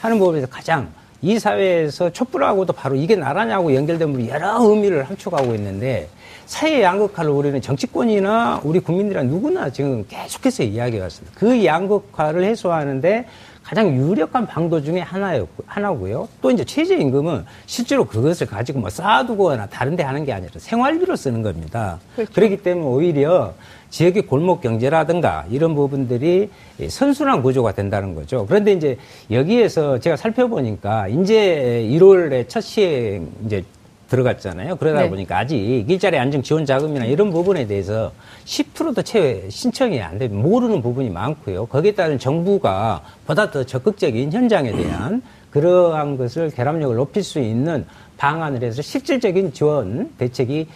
하는 0.00 0.18
부분에서 0.18 0.46
가장 0.48 0.88
이 1.22 1.38
사회에서 1.38 2.10
촛불하고도 2.10 2.72
바로 2.72 2.96
이게 2.96 3.14
나라냐고 3.14 3.74
연결된 3.74 4.28
여러 4.28 4.62
의미를 4.62 5.04
함축하고 5.04 5.54
있는데 5.54 6.08
사회 6.46 6.82
양극화를 6.82 7.30
우리는 7.30 7.60
정치권이나 7.60 8.62
우리 8.64 8.80
국민들이나 8.80 9.22
누구나 9.24 9.70
지금 9.70 10.06
계속해서 10.08 10.62
이야기해 10.62 11.02
왔습니다. 11.02 11.38
그 11.38 11.64
양극화를 11.64 12.42
해소하는데 12.44 13.26
가장 13.62 13.94
유력한 13.96 14.46
방도 14.46 14.82
중에 14.82 15.00
하나였고, 15.00 15.64
하나고요. 15.66 16.28
또 16.42 16.50
이제 16.50 16.64
최저임금은 16.64 17.44
실제로 17.66 18.04
그것을 18.04 18.46
가지고 18.46 18.80
뭐 18.80 18.90
쌓아두거나 18.90 19.66
다른 19.66 19.94
데 19.94 20.02
하는 20.02 20.24
게 20.24 20.32
아니라 20.32 20.50
생활비로 20.56 21.14
쓰는 21.14 21.42
겁니다. 21.42 22.00
그렇죠. 22.16 22.32
그렇기 22.32 22.56
때문에 22.62 22.86
오히려 22.86 23.54
지역의 23.90 24.22
골목 24.22 24.60
경제라든가 24.60 25.46
이런 25.50 25.74
부분들이 25.74 26.50
선순환 26.88 27.42
구조가 27.42 27.72
된다는 27.72 28.14
거죠. 28.14 28.46
그런데 28.46 28.72
이제 28.72 28.96
여기에서 29.30 29.98
제가 29.98 30.16
살펴보니까 30.16 31.08
이제 31.08 31.86
1월에 31.90 32.48
첫 32.48 32.60
시행 32.60 33.30
이제 33.46 33.64
들어갔잖아요. 34.10 34.76
그러다 34.76 35.02
네. 35.02 35.08
보니까 35.08 35.38
아직 35.38 35.56
일자리 35.56 36.18
안정 36.18 36.42
지원 36.42 36.66
자금이나 36.66 37.06
이런 37.06 37.30
부분에 37.30 37.66
대해서 37.66 38.12
10%도 38.44 39.00
채 39.02 39.48
신청이 39.48 40.02
안 40.02 40.18
되면 40.18 40.42
모르는 40.42 40.82
부분이 40.82 41.08
많고요. 41.08 41.66
거기에 41.66 41.94
따른 41.94 42.18
정부가 42.18 43.02
보다 43.26 43.50
더 43.50 43.64
적극적인 43.64 44.32
현장에 44.32 44.72
대한 44.72 45.22
그러한 45.50 46.16
것을 46.16 46.50
결합력을 46.50 46.94
높일 46.94 47.22
수 47.22 47.38
있는 47.38 47.86
방안을 48.18 48.62
해서 48.62 48.82
실질적인 48.82 49.52
지원 49.52 50.10
대책이 50.18 50.66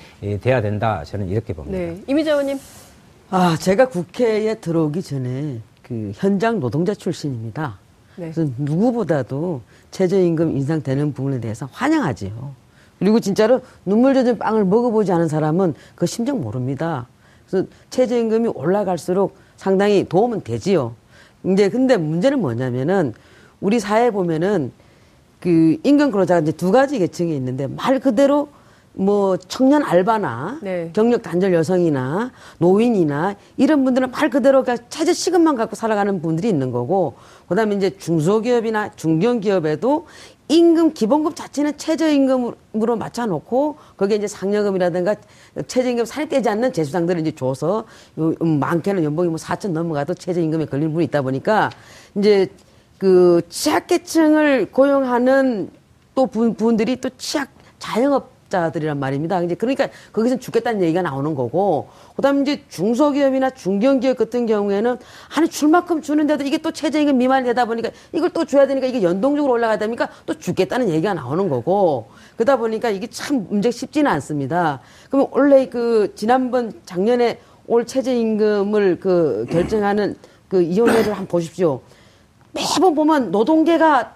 돼야 0.41 0.63
된다. 0.63 1.03
저는 1.05 1.29
이렇게 1.29 1.53
봅니다. 1.53 1.77
네. 1.77 2.01
이미자 2.07 2.31
의원님. 2.33 2.59
아, 3.31 3.57
제가 3.61 3.89
국회에 3.89 4.55
들어오기 4.55 5.03
전에 5.03 5.61
그 5.83 6.13
현장 6.15 6.61
노동자 6.61 6.95
출신입니다. 6.95 7.79
네. 8.17 8.31
그래서 8.33 8.51
누구보다도 8.57 9.61
최저임금 9.91 10.57
인상되는 10.57 11.13
부분에 11.13 11.41
대해서 11.41 11.69
환영하지요. 11.73 12.64
그리고 13.05 13.21
진짜로 13.21 13.61
눈물 13.85 14.15
젖은 14.15 14.39
빵을 14.39 14.65
먹어보지 14.65 15.13
않은 15.13 15.29
사람은 15.29 15.75
그 15.95 16.07
심정 16.07 16.41
모릅니다. 16.41 17.07
그래서 17.47 17.67
최저임금이 17.91 18.49
올라갈수록 18.55 19.37
상당히 19.59 20.09
도움은 20.09 20.43
되지요. 20.43 20.95
이제 21.45 21.69
근데 21.69 21.99
문제는 21.99 22.41
뭐냐면은 22.41 23.13
우리 23.61 23.79
사회 23.79 24.11
보면은 24.11 24.73
그 25.39 25.77
임금 25.83 26.13
근로자가 26.13 26.41
이제 26.41 26.53
두 26.53 26.73
가지 26.73 26.99
계층이 26.99 27.37
있는데 27.37 27.67
말 27.67 28.01
그대로 28.01 28.49
뭐 28.95 29.37
청년 29.37 29.83
알바나 29.83 30.61
네. 30.63 30.91
경력 30.95 31.23
단절 31.23 31.53
여성이나 31.53 32.31
노인이나 32.59 33.35
이런 33.59 33.85
분들은 33.85 34.13
말 34.13 34.31
그대로 34.31 34.63
그러니까 34.63 34.87
최저 34.89 35.13
시급만 35.13 35.57
갖고 35.57 35.77
살아가는 35.77 36.23
분들이 36.23 36.49
있는 36.49 36.71
거고 36.71 37.15
그다음에 37.49 37.75
이제 37.75 37.91
중소기업이나 37.99 38.93
중견기업에도 38.93 40.07
임금 40.49 40.93
기본급 40.93 41.37
자체는 41.37 41.79
최저임금으로 41.79 42.97
맞춰놓고 42.99 43.77
거기에 43.97 44.19
이제 44.19 44.27
상여금이라든가 44.27 45.17
최저임금 45.67 46.05
살입되지 46.05 46.49
않는 46.51 46.73
재수상들을 46.73 47.21
이제 47.23 47.31
줘서 47.33 47.85
음, 48.19 48.59
많게는 48.61 49.05
연봉이 49.05 49.29
뭐 49.29 49.37
4천 49.37 49.71
넘어가도 49.71 50.15
최저임금에 50.15 50.67
걸리는 50.67 50.93
분이 50.93 51.07
있다 51.07 51.23
보니까 51.23 51.71
이제 52.15 52.49
그 52.99 53.41
취약계층을 53.49 54.71
고용하는 54.71 55.71
또 56.15 56.27
분, 56.27 56.55
분들이 56.55 56.97
또 56.97 57.09
취약 57.17 57.49
자영업 57.79 58.34
자들이란 58.61 58.99
말입니다. 58.99 59.43
이제 59.43 59.55
그러니까 59.55 59.89
거기서 60.13 60.39
죽겠다는 60.39 60.83
얘기가 60.83 61.03
나오는 61.03 61.35
거고, 61.35 61.89
그다음에 62.17 62.43
이제 62.43 62.63
중소기업이나 62.69 63.51
중견기업 63.51 64.17
같은 64.17 64.47
경우에는 64.47 64.97
아니 65.37 65.49
줄만큼 65.49 66.03
주는데도 66.03 66.45
이게 66.45 66.59
또 66.59 66.73
최저임금 66.73 67.19
미만이 67.19 67.45
되다 67.47 67.65
보니까 67.65 67.91
이걸 68.13 68.31
또 68.31 68.45
줘야 68.45 68.67
되니까 68.67 68.87
이게 68.87 69.03
연동적으로 69.03 69.53
올라가다 69.53 69.87
보니까 69.87 70.09
또 70.27 70.39
죽겠다는 70.39 70.89
얘기가 70.91 71.15
나오는 71.15 71.49
거고, 71.49 72.09
그러다 72.37 72.57
보니까 72.57 72.91
이게 72.91 73.07
참 73.07 73.47
문제 73.49 73.71
쉽지는 73.71 74.11
않습니다. 74.13 74.81
그러면 75.09 75.29
원래 75.31 75.69
그 75.69 76.13
지난번 76.15 76.73
작년에 76.85 77.39
올 77.67 77.87
최저임금을 77.87 79.01
그 79.01 79.47
결정하는 79.51 80.17
그 80.49 80.63
이혼회를 80.63 81.13
한번 81.13 81.27
보십시오. 81.27 81.81
매번 82.53 82.95
보면 82.95 83.31
노동계가 83.31 84.15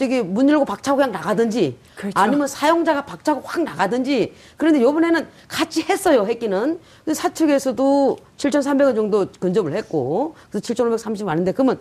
저기 0.00 0.22
문 0.22 0.48
열고 0.48 0.64
박차고 0.64 0.96
그냥 0.96 1.12
나가든지 1.12 1.76
그렇죠. 1.94 2.18
아니면 2.18 2.46
사용자가 2.48 3.04
박차고 3.04 3.42
확 3.44 3.62
나가든지 3.62 4.32
그런데 4.56 4.80
요번에는 4.80 5.26
같이 5.46 5.82
했어요 5.82 6.24
했기는 6.26 6.80
사측에서도 7.12 8.16
7,300원 8.38 8.96
정도 8.96 9.26
근접을 9.38 9.74
했고 9.74 10.34
그래서 10.50 10.72
7,530원 10.72 11.26
하는데 11.26 11.52
그러면 11.52 11.78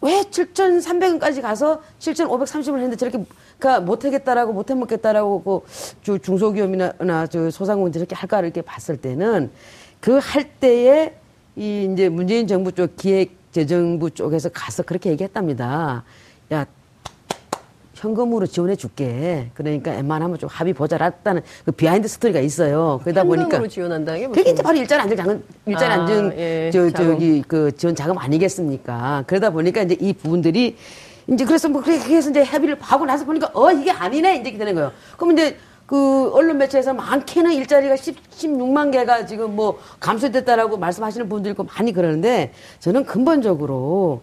왜 0.00 0.22
7,300원까지 0.22 1.40
가서 1.40 1.80
7,530원 2.00 2.74
했는데 2.74 2.96
저렇게 2.96 3.24
그러니까 3.60 3.84
못하겠다라고 3.84 4.52
못해먹겠다라고 4.52 5.64
그 6.04 6.18
중소기업이나 6.20 7.26
저 7.30 7.52
소상공인들 7.52 8.00
이렇게 8.00 8.16
할까를 8.16 8.48
이렇게 8.48 8.62
봤을 8.62 8.96
때는 8.96 9.52
그 10.00 10.18
할 10.18 10.50
때에 10.58 11.14
이 11.54 11.88
이제 11.92 12.08
문재인 12.08 12.48
정부 12.48 12.72
쪽 12.72 12.96
기획 12.96 13.36
재정부 13.52 14.10
쪽에서 14.10 14.48
가서 14.48 14.82
그렇게 14.82 15.10
얘기했답니다. 15.10 16.02
야 16.52 16.66
현금으로 17.98 18.46
지원해 18.46 18.76
줄게. 18.76 19.50
그러니까 19.54 19.90
웬만하면 19.90 20.38
좀 20.38 20.48
합의 20.48 20.72
보자랐다는 20.72 21.42
그 21.64 21.72
비하인드 21.72 22.06
스토리가 22.06 22.40
있어요. 22.40 23.00
그러다 23.02 23.24
보니까 23.24 23.66
지원한다는 23.66 24.20
게 24.20 24.28
그게 24.28 24.50
이제 24.50 24.62
바로 24.62 24.78
일자리 24.78 25.00
안정 25.00 25.16
자금 25.16 25.44
일자리 25.66 25.92
아, 25.92 25.94
안정 25.94 26.32
예, 26.38 26.70
저 26.72 26.90
저기 26.90 27.42
그 27.46 27.76
지원 27.76 27.94
자금 27.96 28.16
아니겠습니까? 28.18 29.24
그러다 29.26 29.50
보니까 29.50 29.82
이제 29.82 29.96
이 30.00 30.12
부분들이 30.12 30.76
이제 31.26 31.44
그래서 31.44 31.68
뭐 31.68 31.82
그래서 31.82 32.30
이제 32.30 32.42
합의를 32.42 32.76
하고 32.80 33.04
나서 33.04 33.24
보니까 33.24 33.50
어 33.52 33.70
이게 33.72 33.90
아니네 33.90 34.36
이제 34.36 34.56
되는 34.56 34.74
거예요. 34.74 34.92
그럼 35.16 35.32
이제 35.32 35.56
그 35.86 36.30
언론 36.34 36.58
매체에서 36.58 36.92
많게는 36.92 37.52
일자리가 37.52 37.96
10, 37.96 38.30
16만 38.30 38.92
개가 38.92 39.24
지금 39.26 39.56
뭐 39.56 39.78
감소됐다라고 40.00 40.76
말씀하시는 40.76 41.28
분들 41.28 41.52
있고 41.52 41.64
많이 41.64 41.92
그러는데 41.92 42.52
저는 42.78 43.06
근본적으로 43.06 44.20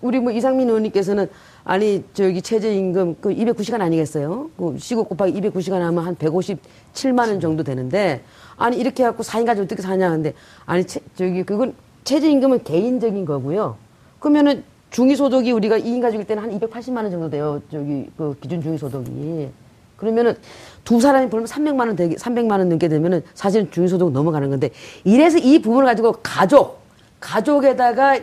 우리 0.00 0.18
뭐 0.20 0.32
이상민 0.32 0.68
의원님께서는 0.68 1.28
아니 1.68 2.02
저기 2.14 2.40
최저임금 2.40 3.16
그 3.20 3.28
209시간 3.28 3.82
아니겠어요? 3.82 4.48
그 4.56 4.76
시급 4.78 5.06
곱하기 5.10 5.38
209시간 5.38 5.80
하면 5.80 5.98
한 5.98 6.16
157만 6.16 7.28
원 7.28 7.40
정도 7.40 7.62
되는데 7.62 8.22
아니 8.56 8.78
이렇게 8.78 9.02
해갖고 9.02 9.22
4인 9.22 9.44
가족 9.44 9.64
어떻게 9.64 9.82
사냐 9.82 10.06
하는데 10.06 10.32
아니 10.64 10.86
채, 10.86 10.98
저기 11.14 11.42
그건 11.42 11.74
최저임금은 12.04 12.64
개인적인 12.64 13.26
거고요. 13.26 13.76
그러면은 14.18 14.64
중위소득이 14.92 15.52
우리가 15.52 15.78
2인 15.78 16.00
가족일 16.00 16.26
때는 16.26 16.42
한 16.42 16.58
280만 16.58 17.02
원 17.02 17.10
정도 17.10 17.28
돼요. 17.28 17.60
저기 17.70 18.08
그 18.16 18.34
기준 18.40 18.62
중위소득이. 18.62 19.50
그러면은 19.98 20.36
두 20.84 21.02
사람이 21.02 21.28
벌면 21.28 21.46
300만 21.46 21.80
원 21.80 21.96
되게 21.96 22.14
300만 22.14 22.52
원 22.52 22.70
넘게 22.70 22.88
되면은 22.88 23.22
사실은 23.34 23.70
중위소득 23.70 24.10
넘어가는 24.12 24.48
건데 24.48 24.70
이래서 25.04 25.36
이 25.36 25.60
부분을 25.60 25.84
가지고 25.84 26.12
가족 26.22 26.80
가족에다가 27.20 28.20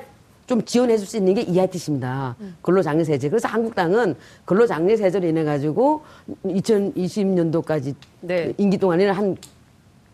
좀 0.48 0.64
지원해 0.64 0.98
줄 0.98 1.06
수 1.08 1.18
있는 1.18 1.34
게 1.34 1.42
EITC입니다. 1.42 2.36
음. 2.40 2.56
근로장려세제. 2.62 3.30
그래서 3.30 3.48
한국당은 3.48 4.16
근로장려세제로 4.46 5.28
인해 5.28 5.44
가지고 5.44 6.02
2020년도까지 6.46 7.96
네. 8.22 8.54
임기 8.58 8.78
동안에는 8.78 9.14
한 9.14 9.38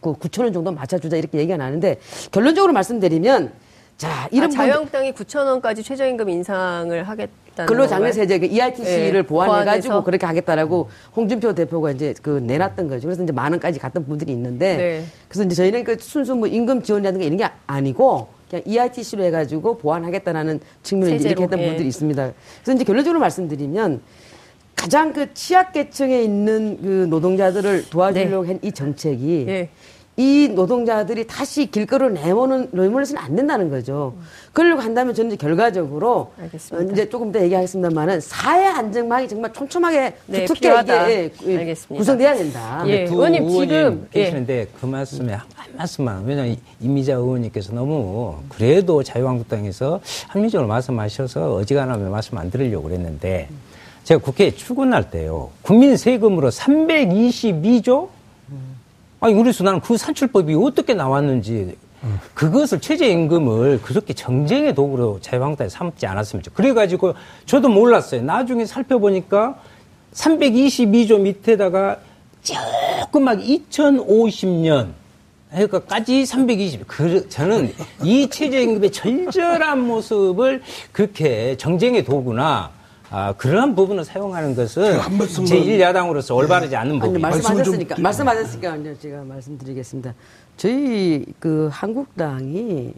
9천 0.01 0.43
원 0.43 0.53
정도 0.53 0.71
맞춰주자 0.71 1.17
이렇게 1.17 1.37
얘기가 1.37 1.57
나는데 1.57 1.99
결론적으로 2.31 2.73
말씀드리면 2.73 3.51
자, 3.97 4.27
이런 4.31 4.49
아, 4.49 4.49
자유한국당이 4.49 5.11
9천 5.11 5.45
원까지 5.45 5.83
최저임금 5.83 6.27
인상을 6.27 7.03
하겠다. 7.07 7.65
근로장려세제 7.67 8.39
그 8.39 8.45
EITC를 8.47 9.13
네, 9.13 9.21
보완해 9.21 9.63
가지고 9.63 10.03
그렇게 10.03 10.25
하겠다라고 10.25 10.89
홍준표 11.15 11.53
대표가 11.53 11.91
이제 11.91 12.15
그 12.21 12.41
내놨던 12.43 12.87
거죠. 12.87 13.07
그래서 13.07 13.21
이제 13.23 13.31
만 13.31 13.51
원까지 13.51 13.79
갔던 13.79 14.05
분들이 14.07 14.31
있는데 14.31 14.77
네. 14.77 15.05
그래서 15.27 15.43
이제 15.43 15.55
저희는 15.55 15.83
그 15.83 15.97
순수 15.99 16.33
뭐 16.35 16.47
임금 16.47 16.81
지원이라든가 16.81 17.23
이런 17.25 17.37
게 17.37 17.47
아니고 17.67 18.29
그냥 18.51 18.63
EITC로 18.65 19.23
해가지고 19.23 19.77
보완하겠다라는 19.77 20.59
측면을 20.83 21.13
세제로, 21.13 21.29
이렇게 21.29 21.43
했던 21.43 21.59
예. 21.59 21.67
분들이 21.67 21.87
있습니다. 21.87 22.33
그래서 22.63 22.75
이제 22.75 22.83
결론적으로 22.83 23.19
말씀드리면 23.21 24.01
가장 24.75 25.13
그 25.13 25.33
취약계층에 25.33 26.21
있는 26.21 26.77
그 26.81 27.07
노동자들을 27.09 27.89
도와주려고 27.89 28.45
네. 28.45 28.53
한이 28.53 28.71
정책이 28.73 29.43
네. 29.45 29.69
이 30.21 30.49
노동자들이 30.49 31.25
다시 31.25 31.65
길거리로 31.65 32.11
내모는 32.11 32.69
내모는서는 32.71 33.19
안 33.19 33.35
된다는 33.35 33.71
거죠. 33.71 34.13
그러려고 34.53 34.81
한다면 34.81 35.15
저는 35.15 35.31
이제 35.31 35.37
결과적으로 35.37 36.31
알겠습니다. 36.39 36.93
이제 36.93 37.09
조금 37.09 37.31
더 37.31 37.41
얘기하겠습만은 37.41 38.21
사회 38.21 38.67
안정망이 38.67 39.27
정말 39.27 39.51
촘촘하게 39.51 40.13
네, 40.27 40.45
두텁게 40.45 41.31
이게 41.41 41.69
예, 41.69 41.75
구성돼야 41.87 42.35
된다. 42.35 42.83
예, 42.85 43.05
두 43.05 43.15
의원님 43.15 43.49
지금 43.49 44.07
예. 44.13 44.23
계시는데 44.23 44.53
예. 44.53 44.67
그 44.79 44.85
말씀에 44.85 45.33
한, 45.33 45.47
말씀만 45.75 46.23
왜냐하면 46.25 46.57
이미자 46.79 47.13
의원님께서 47.15 47.73
너무 47.73 48.35
그래도 48.49 49.01
자유한국당에서 49.01 50.01
합리적으로 50.27 50.67
말씀하셔서 50.67 51.55
어지간하면 51.55 52.11
말씀 52.11 52.37
안 52.37 52.51
드리려고 52.51 52.83
그랬는데 52.83 53.49
제가 54.03 54.21
국회에 54.21 54.51
출근할 54.51 55.09
때요 55.09 55.49
국민 55.63 55.97
세금으로 55.97 56.51
322조 56.51 58.20
아니, 59.21 59.35
그래서 59.35 59.63
나는 59.63 59.79
그 59.79 59.97
산출법이 59.97 60.55
어떻게 60.55 60.93
나왔는지 60.93 61.77
그것을 62.33 62.81
최저임금을 62.81 63.81
그렇게 63.83 64.13
정쟁의 64.13 64.73
도구로 64.73 65.19
자유한국당에 65.21 65.69
삼지 65.69 66.07
않았으면 66.07 66.41
좋 66.41 66.53
그래가지고 66.53 67.13
저도 67.45 67.69
몰랐어요. 67.69 68.23
나중에 68.23 68.65
살펴보니까 68.65 69.59
322조 70.13 71.21
밑에다가 71.21 71.99
조금만 72.41 73.39
2050년 73.39 74.87
그러니까까지 75.51 76.25
320. 76.25 76.87
그, 76.87 77.29
저는 77.29 77.71
이 78.03 78.27
최저임금의 78.27 78.91
절절한 78.91 79.85
모습을 79.85 80.63
그렇게 80.91 81.55
정쟁의 81.57 82.03
도구나 82.03 82.71
아, 83.13 83.33
그러한 83.33 83.75
부분을 83.75 84.05
사용하는 84.05 84.55
것은 84.55 84.99
제1야당으로서 84.99 86.33
올바르지 86.33 86.75
않는 86.77 86.97
부분. 86.97 87.19
이 87.19 87.21
말씀하셨으니까, 87.21 87.95
말씀하셨으니까 87.99 88.77
제가 89.01 89.23
말씀드리겠습니다. 89.23 90.13
저희 90.55 91.25
그 91.37 91.67
한국당이 91.71 92.93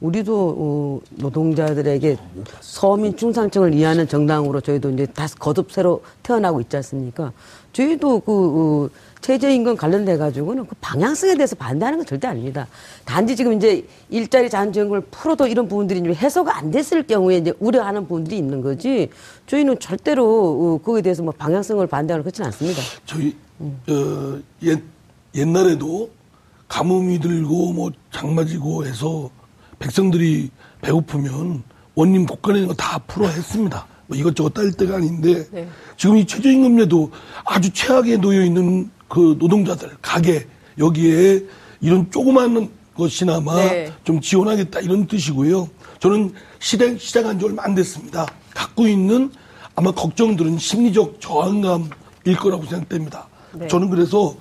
우리도 0.00 0.56
어, 0.56 1.00
노동자들에게 1.16 2.16
서민 2.60 3.16
중상층을 3.16 3.74
이해하는 3.74 4.06
정당으로 4.06 4.60
저희도 4.60 4.90
이제 4.90 5.04
다시 5.06 5.34
거듭 5.34 5.72
새로 5.72 6.00
태어나고 6.22 6.60
있지 6.60 6.76
않습니까? 6.76 7.32
저희도 7.72 8.20
그 8.20 8.32
어, 8.32 8.90
최저임금 9.20 9.76
관련돼 9.76 10.16
가지고는 10.16 10.66
그 10.66 10.74
방향성에 10.80 11.34
대해서 11.36 11.54
반대하는 11.54 11.98
건 11.98 12.06
절대 12.06 12.26
아닙니다. 12.26 12.66
단지 13.04 13.36
지금 13.36 13.52
이제 13.52 13.86
일자리 14.08 14.48
잔지연금을 14.48 15.02
풀어도 15.10 15.46
이런 15.46 15.68
부분들이 15.68 16.00
이제 16.00 16.14
해소가 16.14 16.56
안 16.56 16.70
됐을 16.70 17.06
경우에 17.06 17.36
이제 17.36 17.52
우려하는 17.60 18.02
부분들이 18.08 18.38
있는 18.38 18.62
거지. 18.62 19.10
저희는 19.46 19.78
절대로 19.78 20.24
어, 20.24 20.78
거기에 20.84 21.02
대해서 21.02 21.22
뭐 21.22 21.32
방향성을 21.36 21.86
반대하는 21.86 22.22
그렇지는 22.24 22.46
않습니다. 22.46 22.80
저희 23.04 23.36
음. 23.60 23.78
어, 23.88 24.40
옛 24.62 24.80
옛날에도 25.34 26.10
가뭄이 26.66 27.20
들고 27.20 27.72
뭐 27.72 27.90
장마지고 28.12 28.86
해서 28.86 29.28
백성들이 29.78 30.50
배고프면 30.82 31.62
원님 31.94 32.24
국가에 32.26 32.54
있는 32.56 32.68
거 32.68 32.74
다 32.74 32.98
풀어 33.06 33.26
했습니다. 33.28 33.86
뭐 34.10 34.18
이것저것 34.18 34.52
딸 34.52 34.72
때가 34.72 34.96
아닌데 34.96 35.46
네. 35.52 35.68
지금 35.96 36.16
이 36.16 36.26
최저임금제도 36.26 37.12
아주 37.44 37.70
최악에 37.72 38.16
놓여 38.16 38.44
있는 38.44 38.90
그 39.08 39.36
노동자들 39.38 39.88
가게 40.02 40.48
여기에 40.78 41.44
이런 41.80 42.10
조그마한 42.10 42.70
것이나마 42.96 43.54
네. 43.54 43.92
좀 44.02 44.20
지원하겠다 44.20 44.80
이런 44.80 45.06
뜻이고요. 45.06 45.68
저는 46.00 46.32
시작, 46.58 47.00
시작한 47.00 47.38
지 47.38 47.44
얼마 47.44 47.62
안 47.62 47.76
됐습니다. 47.76 48.26
갖고 48.52 48.88
있는 48.88 49.30
아마 49.76 49.92
걱정들은 49.92 50.58
심리적 50.58 51.20
저항감일 51.20 52.36
거라고 52.40 52.64
생각됩니다. 52.64 53.28
네. 53.52 53.68
저는 53.68 53.90
그래서 53.90 54.34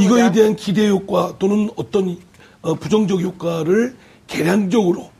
이거에 0.00 0.32
대한 0.32 0.56
기대 0.56 0.88
효과 0.88 1.34
또는 1.38 1.68
어떤 1.76 2.16
어, 2.62 2.74
부정적 2.74 3.20
효과를 3.20 3.96
계량적으로 4.26 5.10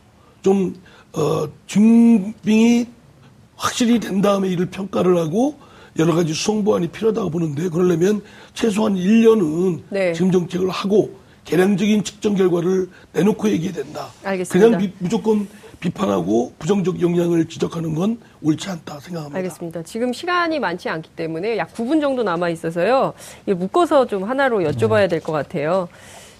좀 0.40 0.74
어, 1.12 1.46
증빙이 1.66 2.86
확실히 3.64 4.00
된 4.00 4.22
다음에 4.22 4.48
이를 4.48 4.66
평가를 4.66 5.18
하고 5.18 5.54
여러 5.98 6.14
가지 6.14 6.32
수송보완이 6.32 6.88
필요하다고 6.88 7.30
보는데 7.30 7.68
그러려면 7.68 8.22
최소한 8.54 8.94
1년은 8.94 9.82
네. 9.90 10.12
지금 10.14 10.32
정책을 10.32 10.70
하고 10.70 11.10
개량적인 11.44 12.02
측정 12.04 12.34
결과를 12.34 12.88
내놓고 13.12 13.50
얘기해야 13.50 13.72
된다. 13.74 14.08
알겠습니다. 14.24 14.66
그냥 14.66 14.80
비, 14.80 14.92
무조건 14.98 15.46
비판하고 15.80 16.52
부정적 16.58 17.00
영향을 17.02 17.46
지적하는 17.48 17.94
건 17.94 18.18
옳지 18.42 18.68
않다 18.70 19.00
생각합니다. 19.00 19.36
알겠습니다. 19.38 19.82
지금 19.82 20.12
시간이 20.12 20.58
많지 20.58 20.88
않기 20.88 21.10
때문에 21.10 21.56
약 21.58 21.74
9분 21.74 22.00
정도 22.00 22.22
남아 22.22 22.48
있어서요. 22.50 23.12
묶어서 23.46 24.06
좀 24.06 24.24
하나로 24.24 24.60
여쭤봐야 24.60 25.08
될 25.08 25.20
것 25.20 25.32
같아요. 25.32 25.88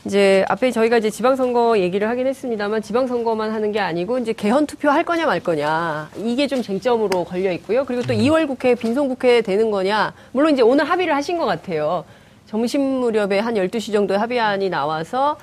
이제 0.06 0.44
앞에 0.48 0.70
저희가 0.70 0.96
이제 0.96 1.10
지방선거 1.10 1.78
얘기를 1.78 2.08
하긴 2.08 2.26
했습니다만 2.26 2.80
지방선거만 2.80 3.52
하는 3.52 3.70
게 3.70 3.80
아니고 3.80 4.18
이제 4.18 4.32
개헌 4.32 4.66
투표 4.66 4.88
할 4.88 5.04
거냐 5.04 5.26
말 5.26 5.40
거냐 5.40 6.10
이게 6.16 6.46
좀 6.46 6.62
쟁점으로 6.62 7.24
걸려 7.24 7.52
있고요. 7.52 7.84
그리고 7.84 8.02
또 8.02 8.14
2월 8.14 8.46
국회 8.46 8.74
빈손 8.74 9.08
국회 9.08 9.42
되는 9.42 9.70
거냐 9.70 10.14
물론 10.32 10.54
이제 10.54 10.62
오늘 10.62 10.86
합의를 10.86 11.14
하신 11.14 11.36
것 11.36 11.44
같아요. 11.44 12.04
점심 12.46 12.80
무렵에 12.80 13.38
한 13.38 13.54
12시 13.54 13.92
정도에 13.92 14.16
합의안이 14.16 14.70
나와서 14.70 15.36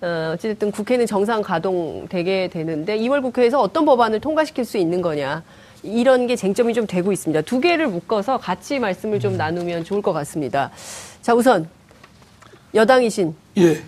어, 0.00 0.30
어쨌든 0.34 0.70
국회는 0.70 1.06
정상 1.06 1.42
가동되게 1.42 2.48
되는데 2.48 2.96
2월 2.98 3.20
국회에서 3.20 3.60
어떤 3.60 3.84
법안을 3.84 4.20
통과시킬 4.20 4.64
수 4.64 4.78
있는 4.78 5.02
거냐 5.02 5.42
이런 5.82 6.28
게 6.28 6.36
쟁점이 6.36 6.72
좀 6.72 6.86
되고 6.86 7.10
있습니다. 7.10 7.42
두 7.42 7.58
개를 7.60 7.88
묶어서 7.88 8.38
같이 8.38 8.78
말씀을 8.78 9.18
좀 9.18 9.36
나누면 9.36 9.82
좋을 9.82 10.02
것 10.02 10.12
같습니다. 10.12 10.70
자 11.20 11.34
우선 11.34 11.68
여당이신 12.74 13.34
예. 13.58 13.82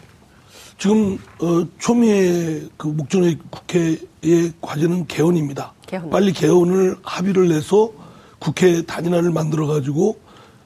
지금 0.79 1.19
어, 1.41 1.67
초미의 1.79 2.69
그 2.77 2.89
목전의 2.89 3.39
국회의 3.51 4.53
과제는 4.61 5.07
개헌입니다. 5.07 5.73
개헌. 5.87 6.11
빨리 6.11 6.33
개헌을 6.33 6.97
합의를 7.03 7.49
내서 7.49 7.91
국회 8.39 8.83
단일화를 8.83 9.31
만들어 9.31 9.67
가지고 9.67 10.19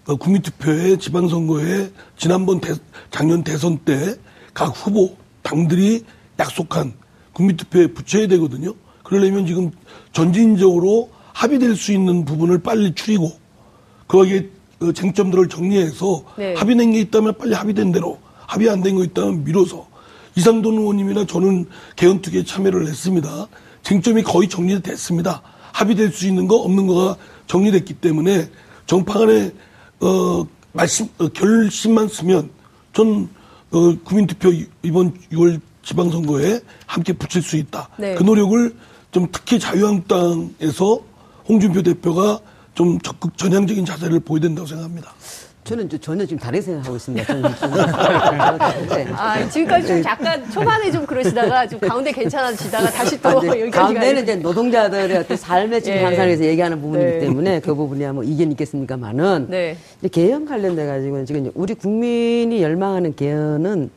어, 0.07 0.17
국민투표에 0.17 0.97
지방선거에 0.97 1.91
지난번 2.17 2.61
대, 2.61 2.75
작년 3.11 3.43
대선 3.45 3.79
때 3.79 4.17
각 4.53 4.67
후보 4.71 5.15
당들이 5.43 6.05
약속한 6.41 6.93
국민투표에 7.35 7.87
붙여야 7.87 8.27
되거든요. 8.27 8.75
그러려면 9.05 9.47
지금 9.47 9.71
전진적으로 10.13 11.09
합의될 11.33 11.77
수 11.77 11.93
있는 11.93 12.25
부분을 12.25 12.59
빨리 12.61 12.93
추리고 12.95 13.31
거기에 14.09 14.49
어, 14.83 14.91
쟁점들을 14.91 15.49
정리해서 15.49 16.25
네. 16.37 16.55
합의된 16.55 16.91
게 16.93 17.01
있다면 17.01 17.39
빨리 17.39 17.55
합의된 17.55 17.93
대로 17.93 18.19
합의 18.49 18.69
안 18.69 18.83
된 18.83 18.97
거 18.97 19.05
있다면 19.05 19.45
미뤄서 19.45 19.87
이상돈 20.37 20.79
의원님이나 20.79 21.27
저는 21.27 21.67
개헌특위에 21.97 22.45
참여를 22.45 22.87
했습니다. 22.87 23.47
쟁점이 23.83 24.23
거의 24.23 24.49
정리됐습니다. 24.49 25.43
합의될 25.73 26.13
수 26.13 26.27
있는 26.27 26.47
거 26.47 26.57
없는 26.57 26.87
거가 26.87 27.17
정리됐기 27.47 27.95
때문에 27.95 28.49
정파간에 28.87 29.53
어, 30.01 30.47
말씀 30.73 31.09
어, 31.19 31.29
결심만 31.29 32.09
쓰면 32.09 32.51
전 32.93 33.29
어, 33.71 33.95
국민투표 34.05 34.53
이번 34.83 35.15
6월 35.33 35.61
지방선거에 35.83 36.61
함께 36.87 37.13
붙일 37.13 37.43
수 37.43 37.57
있다. 37.57 37.89
네. 37.99 38.15
그 38.15 38.23
노력을 38.23 38.75
좀 39.13 39.29
특히 39.33 39.59
자유한국당에서 39.59 41.01
홍준표 41.49 41.83
대표가 41.83 42.41
좀 42.75 43.01
적극 43.01 43.37
전향적인 43.37 43.85
자세를 43.85 44.21
보여야 44.21 44.43
된다고 44.43 44.67
생각합니다. 44.67 45.13
저는 45.71 45.89
전혀 46.01 46.27
지금 46.27 46.37
다르게 46.37 46.63
생각하고 46.63 46.97
있습니다. 46.97 47.25
저는 47.27 47.45
아, 49.15 49.49
지금까지 49.49 49.87
좀 49.87 50.03
약간 50.03 50.51
초반에 50.51 50.91
좀 50.91 51.07
그러시다가 51.07 51.65
좀 51.69 51.79
가운데 51.79 52.11
괜찮아지다가 52.11 52.91
다시 52.91 53.21
또 53.23 53.29
아, 53.29 53.35
여기까지 53.47 53.71
가운데는 53.71 54.23
이제 54.25 54.35
노동자들의 54.35 55.17
어떤 55.17 55.37
삶의 55.37 55.81
지금 55.81 55.99
예. 55.99 56.39
얘기하는 56.41 56.81
부분이기 56.81 57.11
네. 57.13 57.19
때문에 57.21 57.61
그 57.61 57.77
부분이야 57.77 58.13
뭐 58.15 58.25
이견 58.25 58.51
있겠습니까만은 58.51 59.47
네. 59.49 59.77
개헌 60.11 60.45
관련돼 60.45 60.87
가지고는 60.87 61.25
지금 61.25 61.49
우리 61.55 61.75
국민이 61.75 62.61
열망하는 62.65 63.15
개헌은 63.15 63.91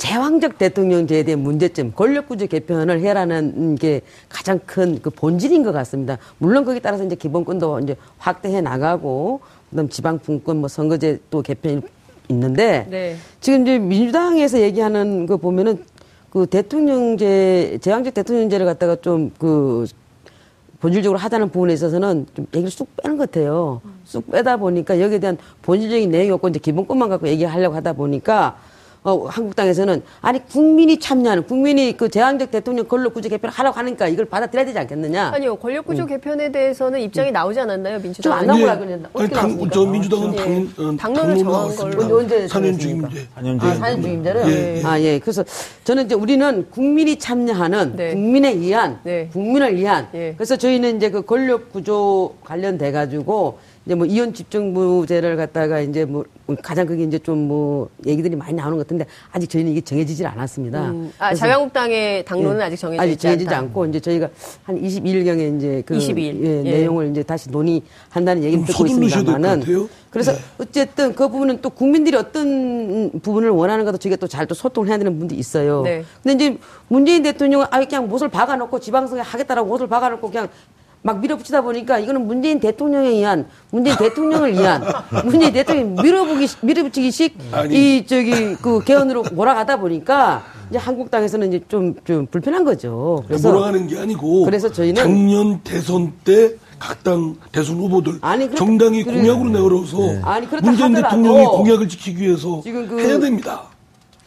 제왕적 0.00 0.56
대통령제에 0.56 1.24
대한 1.24 1.40
문제점, 1.40 1.92
권력구조 1.92 2.46
개편을 2.46 3.00
해라는 3.00 3.74
게 3.74 4.00
가장 4.30 4.58
큰 4.64 4.98
그 5.02 5.10
본질인 5.10 5.62
것 5.62 5.72
같습니다. 5.72 6.16
물론 6.38 6.64
거기에 6.64 6.80
따라서 6.80 7.04
이제 7.04 7.14
기본권도 7.14 7.80
이제 7.80 7.96
확대해 8.16 8.62
나가고 8.62 9.40
그다음 9.70 9.88
지방 9.88 10.18
분권 10.18 10.58
뭐 10.58 10.68
선거제 10.68 11.20
또 11.30 11.42
개편이 11.42 11.80
있는데 12.28 12.86
네. 12.90 13.16
지금 13.40 13.62
이제 13.62 13.78
민주당에서 13.78 14.60
얘기하는 14.60 15.26
거 15.26 15.36
보면은 15.36 15.84
그 16.30 16.46
대통령제 16.46 17.78
제왕적 17.80 18.14
대통령제를 18.14 18.66
갖다가 18.66 18.96
좀 18.96 19.30
그 19.38 19.86
본질적으로 20.80 21.18
하자는 21.18 21.50
부분에 21.50 21.74
있어서는 21.74 22.26
좀 22.34 22.46
얘기를 22.54 22.70
쑥 22.70 22.88
빼는 22.96 23.18
것 23.18 23.30
같아요. 23.30 23.82
쑥 24.04 24.30
빼다 24.30 24.56
보니까 24.56 24.98
여기에 24.98 25.18
대한 25.18 25.38
본질적인 25.62 26.10
내용이 26.10 26.30
없고 26.30 26.48
이제 26.48 26.58
기본것만 26.58 27.08
갖고 27.10 27.28
얘기하려고 27.28 27.76
하다 27.76 27.92
보니까 27.92 28.58
어, 29.02 29.26
한국당에서는 29.26 30.02
아니 30.20 30.46
국민이 30.46 30.98
참여하는 30.98 31.44
국민이 31.44 31.96
그 31.96 32.10
제왕적 32.10 32.50
대통령 32.50 32.86
권력구조 32.86 33.30
개편을 33.30 33.52
하라고 33.52 33.78
하니까 33.78 34.08
이걸 34.08 34.26
받아들여야 34.26 34.66
되지 34.66 34.78
않겠느냐? 34.78 35.30
아니요 35.34 35.56
권력구조 35.56 36.02
음. 36.02 36.06
개편에 36.06 36.52
대해서는 36.52 37.00
입장이 37.00 37.32
나오지 37.32 37.60
않았나요 37.60 37.98
민주당? 38.00 38.22
좀안 38.22 38.46
나오라 38.46 38.78
그랬나? 38.78 39.08
어떻게 39.14 39.34
당, 39.34 39.70
저 39.70 39.86
민주당은 39.86 40.36
당, 40.36 40.48
예. 40.50 40.82
어, 40.82 40.96
당론을 40.98 41.38
정한 41.38 41.76
걸 41.76 42.12
언제 42.12 42.46
4년 42.46 42.78
중임제. 42.78 43.28
4년 43.38 43.62
아, 43.62 43.74
4년 43.78 44.02
중임제를? 44.02 44.48
예. 44.48 44.82
아 44.84 45.00
예. 45.00 45.18
그래서 45.18 45.44
저는 45.84 46.04
이제 46.04 46.14
우리는 46.14 46.66
국민이 46.70 47.18
참여하는 47.18 47.96
네. 47.96 48.12
국민에 48.12 48.50
의한 48.52 48.98
네. 49.02 49.30
국민을 49.32 49.76
위한 49.76 50.08
예. 50.12 50.34
그래서 50.36 50.56
저희는 50.56 50.96
이제 50.96 51.10
그 51.10 51.22
권력구조 51.22 52.34
관련돼 52.44 52.92
가지고 52.92 53.58
이제 53.86 53.94
뭐 53.94 54.04
이혼 54.06 54.32
집중부제를 54.34 55.36
갖다가 55.36 55.80
이제 55.80 56.04
뭐 56.04 56.24
가장 56.62 56.86
그게 56.86 57.02
이제 57.04 57.18
좀 57.18 57.40
뭐 57.40 57.88
얘기들이 58.06 58.36
많이 58.36 58.52
나오는 58.52 58.76
것 58.76 58.86
같은데 58.86 59.06
아직 59.32 59.48
저희는 59.48 59.72
이게 59.72 59.80
정해지질 59.80 60.26
않았습니다. 60.26 60.90
음. 60.90 61.10
아, 61.18 61.34
자유한국당의 61.34 62.24
당론은 62.24 62.60
예, 62.60 62.64
아직 62.64 62.76
정해지지, 62.76 63.02
아직 63.02 63.18
정해지지 63.20 63.54
않고 63.54 63.86
이제 63.86 63.98
저희가 63.98 64.28
한 64.64 64.80
22일경에 64.80 65.56
이제 65.56 65.82
그 65.86 65.96
22일. 65.96 66.44
예, 66.44 66.62
예. 66.66 66.70
내용을 66.80 67.10
이제 67.10 67.22
다시 67.22 67.50
논의한다는 67.50 68.44
얘기를 68.44 68.64
듣고 68.66 68.86
있습니다만은 68.86 69.88
그래서 70.10 70.32
네. 70.32 70.38
어쨌든 70.58 71.14
그 71.14 71.28
부분은 71.28 71.60
또 71.62 71.70
국민들이 71.70 72.16
어떤 72.16 73.10
부분을 73.20 73.48
원하는 73.50 73.84
가도 73.84 73.96
저희가 73.98 74.16
또 74.16 74.26
잘 74.26 74.46
또 74.46 74.54
소통을 74.54 74.88
해야 74.88 74.98
되는 74.98 75.12
부분도 75.14 75.34
있어요. 75.34 75.82
네. 75.82 76.04
근데 76.22 76.44
이제 76.44 76.58
문재인 76.88 77.22
대통령은 77.22 77.66
아예 77.70 77.84
그냥 77.86 78.08
못을 78.08 78.28
박아놓고 78.28 78.78
지방선거 78.80 79.22
하겠다라고 79.22 79.68
못을 79.68 79.86
박아놓고 79.88 80.28
그냥 80.28 80.48
막 81.02 81.20
밀어붙이다 81.20 81.62
보니까 81.62 81.98
이거는 81.98 82.26
문재인 82.26 82.60
대통령에 82.60 83.08
의한 83.08 83.46
문재인 83.70 83.96
대통령을 83.96 84.52
위한 84.52 84.82
문재인 85.24 85.52
대통령 85.52 85.94
밀어보기 85.94 86.46
밀어붙이기식 86.62 87.38
아니. 87.52 87.96
이 87.98 88.06
저기 88.06 88.54
그 88.56 88.84
개헌으로 88.84 89.24
몰아가다 89.32 89.78
보니까 89.78 90.44
이제 90.68 90.78
한국당에서는 90.78 91.48
이제 91.48 91.64
좀 91.68 91.94
좀 92.04 92.26
불편한 92.26 92.64
거죠. 92.64 93.24
그래서 93.26 93.50
몰아가는 93.50 93.86
게 93.86 93.98
아니고 93.98 94.44
그래서 94.44 94.70
저희는 94.70 95.02
작년 95.02 95.60
대선 95.62 96.12
때 96.24 96.56
각 96.80 97.04
당 97.04 97.36
대선 97.52 97.76
후보들 97.76 98.18
아니, 98.22 98.46
그렇 98.46 98.56
정당이 98.56 99.04
그래. 99.04 99.20
공약으로 99.20 99.50
내걸어서 99.50 99.98
네. 99.98 100.20
문재인 100.62 100.94
대통령이 100.94 101.44
공약을 101.44 101.88
지키기 101.88 102.22
위해서 102.22 102.62
그 102.64 102.98
해야 102.98 103.18
됩니다. 103.18 103.64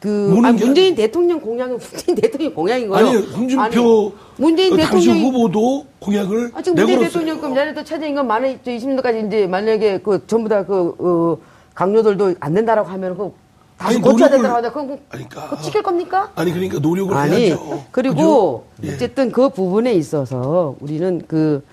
그 0.04 0.38
아, 0.44 0.52
문재인 0.52 0.96
대통령 0.96 1.40
공약은 1.40 1.80
문재인 1.80 2.16
대통령 2.18 2.54
공약인 2.54 2.90
거예요. 2.90 3.08
아니 3.08 3.18
홍준표 3.26 4.12
문재인 4.36 4.76
대통령 4.76 5.18
후보도 5.20 5.86
공약을 6.00 6.52
아, 6.54 6.62
지금 6.62 6.76
문재인 6.76 7.00
대통령 7.00 7.38
그럼 7.38 7.54
내년도 7.54 7.86
최저임금 7.86 8.28
만원 8.28 8.60
20년까지 8.60 9.26
이제 9.26 9.48
만약에 9.48 10.00
그 10.00 10.28
전부 10.28 10.50
다그 10.50 10.96
어, 11.00 11.38
강요들도 11.74 12.36
안 12.42 12.54
된다라고 12.54 12.90
하면 12.90 13.18
그 13.18 13.32
다시 13.78 13.98
고쳐야 14.00 14.30
된다고 14.30 14.56
하면 14.58 14.72
그럼 14.74 15.00
그러니까. 15.08 15.48
그 15.48 15.62
지킬 15.62 15.82
겁니까? 15.82 16.30
아니 16.36 16.52
그러니까 16.52 16.80
노력을 16.80 17.16
아니, 17.16 17.36
해야죠. 17.48 17.86
그리고 17.92 18.66
그죠? 18.76 18.96
어쨌든 18.96 19.28
예. 19.28 19.32
그 19.32 19.48
부분에 19.48 19.94
있어서 19.94 20.76
우리는 20.82 21.22
그 21.30 21.64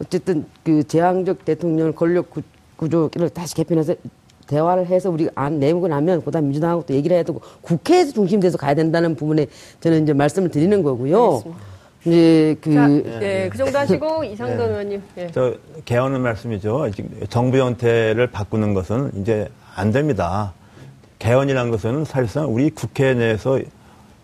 어쨌든 0.00 0.46
그 0.62 0.84
제왕적 0.84 1.44
대통령 1.44 1.92
권력 1.92 2.30
구조를 2.76 3.28
다시 3.28 3.54
개편해서 3.54 3.94
대화를 4.46 4.86
해서 4.86 5.10
우리 5.10 5.28
안 5.34 5.58
내고 5.58 5.88
나면 5.88 6.22
그다음 6.24 6.44
민주당하고 6.46 6.84
또 6.86 6.94
얘기를 6.94 7.14
해야 7.14 7.24
되고 7.24 7.40
국회에서 7.62 8.12
중심돼서 8.12 8.58
가야 8.58 8.74
된다는 8.74 9.14
부분에 9.14 9.46
저는 9.80 10.02
이제 10.02 10.12
말씀을 10.12 10.50
드리는 10.50 10.82
거고요. 10.82 11.24
알겠습니다. 11.26 11.74
이제 12.06 12.56
그 12.60 12.74
자, 12.74 12.86
네, 12.86 13.48
그 13.50 13.56
정도 13.56 13.78
하시고 13.78 14.24
이상돈 14.24 14.58
네. 14.58 14.64
의원님. 14.64 15.02
네. 15.14 15.28
저 15.32 15.54
개헌은 15.84 16.20
말씀이죠. 16.20 16.90
정부 17.30 17.58
형태를 17.58 18.26
바꾸는 18.26 18.74
것은 18.74 19.10
이제 19.16 19.48
안 19.74 19.90
됩니다. 19.90 20.52
개헌이라는 21.18 21.70
것은 21.70 22.04
사실상 22.04 22.52
우리 22.54 22.68
국회 22.70 23.14
내에서 23.14 23.58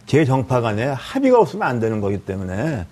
제 0.05 0.25
정파 0.25 0.61
간에 0.61 0.87
합의가 0.87 1.39
없으면 1.41 1.67
안 1.67 1.81
되는 1.81 2.01
거기 2.01 2.19
때문에 2.19 2.85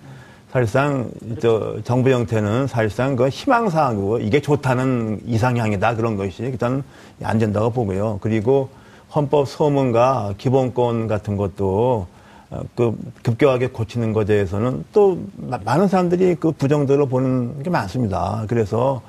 사실상 0.51 1.11
저 1.39 1.77
정부 1.83 2.09
형태는 2.09 2.67
사실상 2.67 3.15
그 3.15 3.29
희망사항이고 3.29 4.19
이게 4.19 4.41
좋다는 4.41 5.21
이상향이다 5.25 5.95
그런 5.95 6.15
것이 6.17 6.41
일단 6.43 6.83
안 7.23 7.37
된다고 7.37 7.69
보고요. 7.69 8.17
그리고 8.21 8.69
헌법 9.13 9.47
소문과 9.47 10.33
기본권 10.37 11.07
같은 11.07 11.37
것도 11.37 12.07
어, 12.51 12.61
그 12.75 12.97
급격하게 13.21 13.67
고치는 13.67 14.11
것에 14.11 14.25
대해서는 14.25 14.83
또 14.91 15.19
많은 15.35 15.87
사람들이 15.87 16.35
그 16.35 16.51
부정적으로 16.51 17.05
보는 17.05 17.61
게 17.61 17.69
많습니다. 17.69 18.45
그래서 18.47 19.03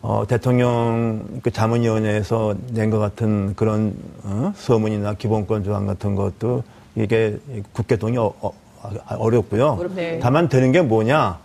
어, 0.00 0.24
대통령 0.26 1.22
그 1.42 1.50
자문위원회에서 1.50 2.54
낸 2.72 2.90
것 2.90 2.98
같은 2.98 3.54
그런 3.56 3.94
어, 4.22 4.52
서문이나 4.56 5.14
기본권 5.14 5.64
조항 5.64 5.86
같은 5.86 6.14
것도 6.14 6.62
이게 6.96 7.38
국회 7.72 7.96
동의 7.96 8.16
어, 8.18 8.32
어 8.40 8.52
어렵고요. 9.08 9.78
네. 9.94 10.18
다만 10.20 10.48
되는 10.48 10.72
게 10.72 10.82
뭐냐. 10.82 11.38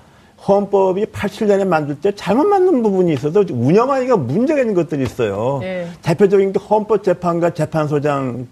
헌법이 0.46 1.06
87년에 1.06 1.66
만들 1.66 1.96
때 1.96 2.14
잘못 2.14 2.44
만든 2.44 2.84
부분이 2.84 3.14
있어서 3.14 3.46
운영하기가 3.50 4.18
문제가 4.18 4.60
있는 4.60 4.74
것들이 4.76 5.04
있어요. 5.04 5.60
네. 5.62 5.88
대표적인 6.02 6.52
게 6.52 6.60
헌법재판과 6.60 7.52
재판소장 7.52 8.46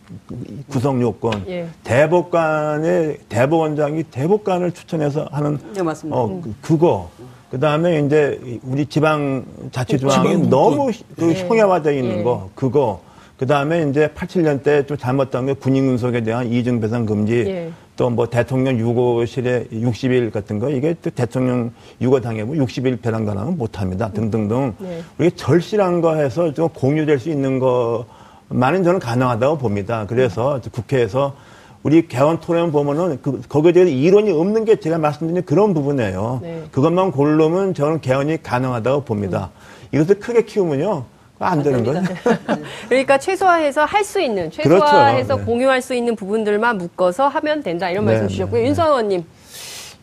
구성 0.69 1.01
요건, 1.01 1.43
네. 1.45 1.67
대법관의 1.83 3.17
대법원장이 3.27 4.03
대법관을 4.03 4.71
추천해서 4.71 5.27
하는 5.31 5.59
네, 5.73 5.81
맞습니다. 5.83 6.17
어, 6.17 6.39
그, 6.41 6.53
그거. 6.61 7.09
그 7.49 7.59
다음에 7.59 7.99
이제 7.99 8.39
우리 8.63 8.85
지방 8.85 9.43
자치조항이 9.73 10.47
너무 10.47 10.91
그 11.17 11.25
네. 11.25 11.45
형해화되어 11.45 11.91
있는 11.91 12.17
네. 12.19 12.23
거, 12.23 12.49
그거. 12.55 13.01
그 13.37 13.45
다음에 13.47 13.89
이제 13.89 14.07
87년 14.15 14.63
때 14.63 14.85
좀 14.85 14.95
잘못된 14.97 15.47
게 15.47 15.53
군인군속에 15.55 16.21
대한 16.23 16.47
이중배상 16.47 17.05
금지, 17.05 17.33
예. 17.47 17.71
또 18.01 18.09
뭐 18.09 18.25
대통령 18.25 18.79
유고실에 18.79 19.65
60일 19.71 20.31
같은 20.31 20.57
거 20.57 20.71
이게 20.71 20.95
또 21.03 21.11
대통령 21.11 21.71
유고 22.01 22.19
당해면 22.19 22.57
60일 22.57 22.99
배당 22.99 23.25
가능은 23.25 23.59
못합니다. 23.59 24.09
등등등. 24.11 24.73
네. 24.79 25.03
우리 25.19 25.31
절실한 25.31 26.01
거 26.01 26.15
해서 26.15 26.51
좀 26.51 26.67
공유될 26.69 27.19
수 27.19 27.29
있는 27.29 27.59
거만은 27.59 28.83
저는 28.83 28.99
가능하다고 28.99 29.59
봅니다. 29.59 30.07
그래서 30.07 30.59
네. 30.59 30.69
국회에서 30.71 31.35
우리 31.83 32.07
개헌 32.07 32.39
토론 32.39 32.71
보면은 32.71 33.19
그, 33.21 33.39
거기에 33.47 33.71
대해서 33.71 33.91
이론이 33.91 34.31
없는 34.31 34.65
게 34.65 34.77
제가 34.77 34.97
말씀드린 34.97 35.43
그런 35.45 35.75
부분이에요. 35.75 36.39
네. 36.41 36.63
그것만 36.71 37.11
고르면 37.11 37.75
저는 37.75 38.01
개헌이 38.01 38.41
가능하다고 38.41 39.03
봅니다. 39.03 39.51
음. 39.53 39.95
이것을 39.95 40.19
크게 40.19 40.45
키우면요. 40.45 41.05
안 41.45 41.63
되는 41.63 41.83
거죠. 41.83 42.01
그러니까 42.89 43.17
최소화해서 43.17 43.85
할 43.85 44.03
수 44.03 44.19
있는, 44.19 44.49
최소화해서 44.51 45.35
그렇죠. 45.35 45.39
네. 45.39 45.45
공유할 45.45 45.81
수 45.81 45.93
있는 45.93 46.15
부분들만 46.15 46.77
묶어서 46.77 47.27
하면 47.27 47.61
된다 47.63 47.89
이런 47.89 48.05
네, 48.05 48.11
말씀 48.11 48.27
네, 48.27 48.31
주셨고요. 48.33 48.61
네. 48.61 48.67
윤선 48.67 48.87
의원님. 48.87 49.23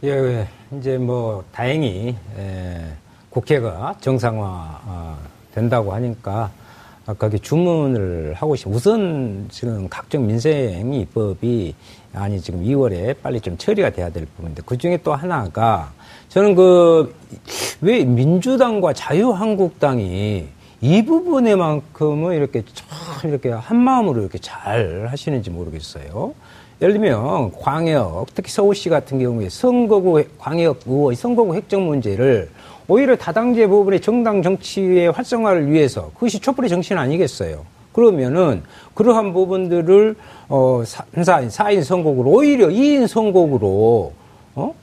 예, 0.05 0.11
예, 0.11 0.49
이제 0.79 0.97
뭐 0.99 1.43
다행히 1.53 2.15
예, 2.39 2.85
국회가 3.31 3.95
정상화 4.01 4.81
어, 4.87 5.19
된다고 5.55 5.93
하니까 5.93 6.51
아까 7.07 7.29
그 7.29 7.39
주문을 7.39 8.35
하고 8.37 8.55
싶 8.55 8.69
우선 8.69 9.47
지금 9.51 9.89
각종 9.89 10.27
민생 10.27 10.93
입법이 10.95 11.75
아니 12.15 12.41
지금 12.41 12.63
2월에 12.63 13.17
빨리 13.23 13.41
좀 13.41 13.57
처리가 13.57 13.91
돼야 13.91 14.11
될 14.11 14.27
부분인데 14.37 14.63
그 14.65 14.79
중에 14.79 14.99
또 15.03 15.15
하나가 15.15 15.93
저는 16.29 16.55
그 16.55 17.13
왜 17.81 18.05
민주당과 18.05 18.93
자유한국당이 18.93 20.49
이 20.81 21.05
부분에만큼은 21.05 22.37
이렇게 22.37 22.63
참 22.73 23.31
이렇게 23.31 23.51
한 23.51 23.77
마음으로 23.79 24.21
이렇게 24.21 24.39
잘 24.39 25.09
하시는지 25.11 25.51
모르겠어요. 25.51 26.35
예를 26.81 26.95
들면 26.95 27.53
광역, 27.61 28.27
특히 28.35 28.53
서울시 28.53 28.89
같은 28.89 29.19
경우에 29.19 29.49
선거구 29.49 30.23
광역 30.39 30.81
의원 30.87 31.15
선거구 31.17 31.57
획정 31.57 31.87
문제를 31.87 32.51
오히려 32.87 33.17
다당제 33.17 33.67
부분의 33.67 34.01
정당 34.01 34.43
정치의 34.43 35.11
활성화를 35.11 35.71
위해서 35.71 36.11
그것이 36.15 36.39
촛불의 36.39 36.71
정신 36.71 36.97
아니겠어요. 36.97 37.65
그러면은 37.93 38.63
그러한 38.95 39.33
부분들을 39.33 40.15
어 40.49 40.83
3사 40.85 41.49
4인 41.49 41.83
선거구로 41.83 42.31
오히려 42.31 42.69
2인 42.69 43.09
선거구로 43.09 44.13
어? 44.55 44.75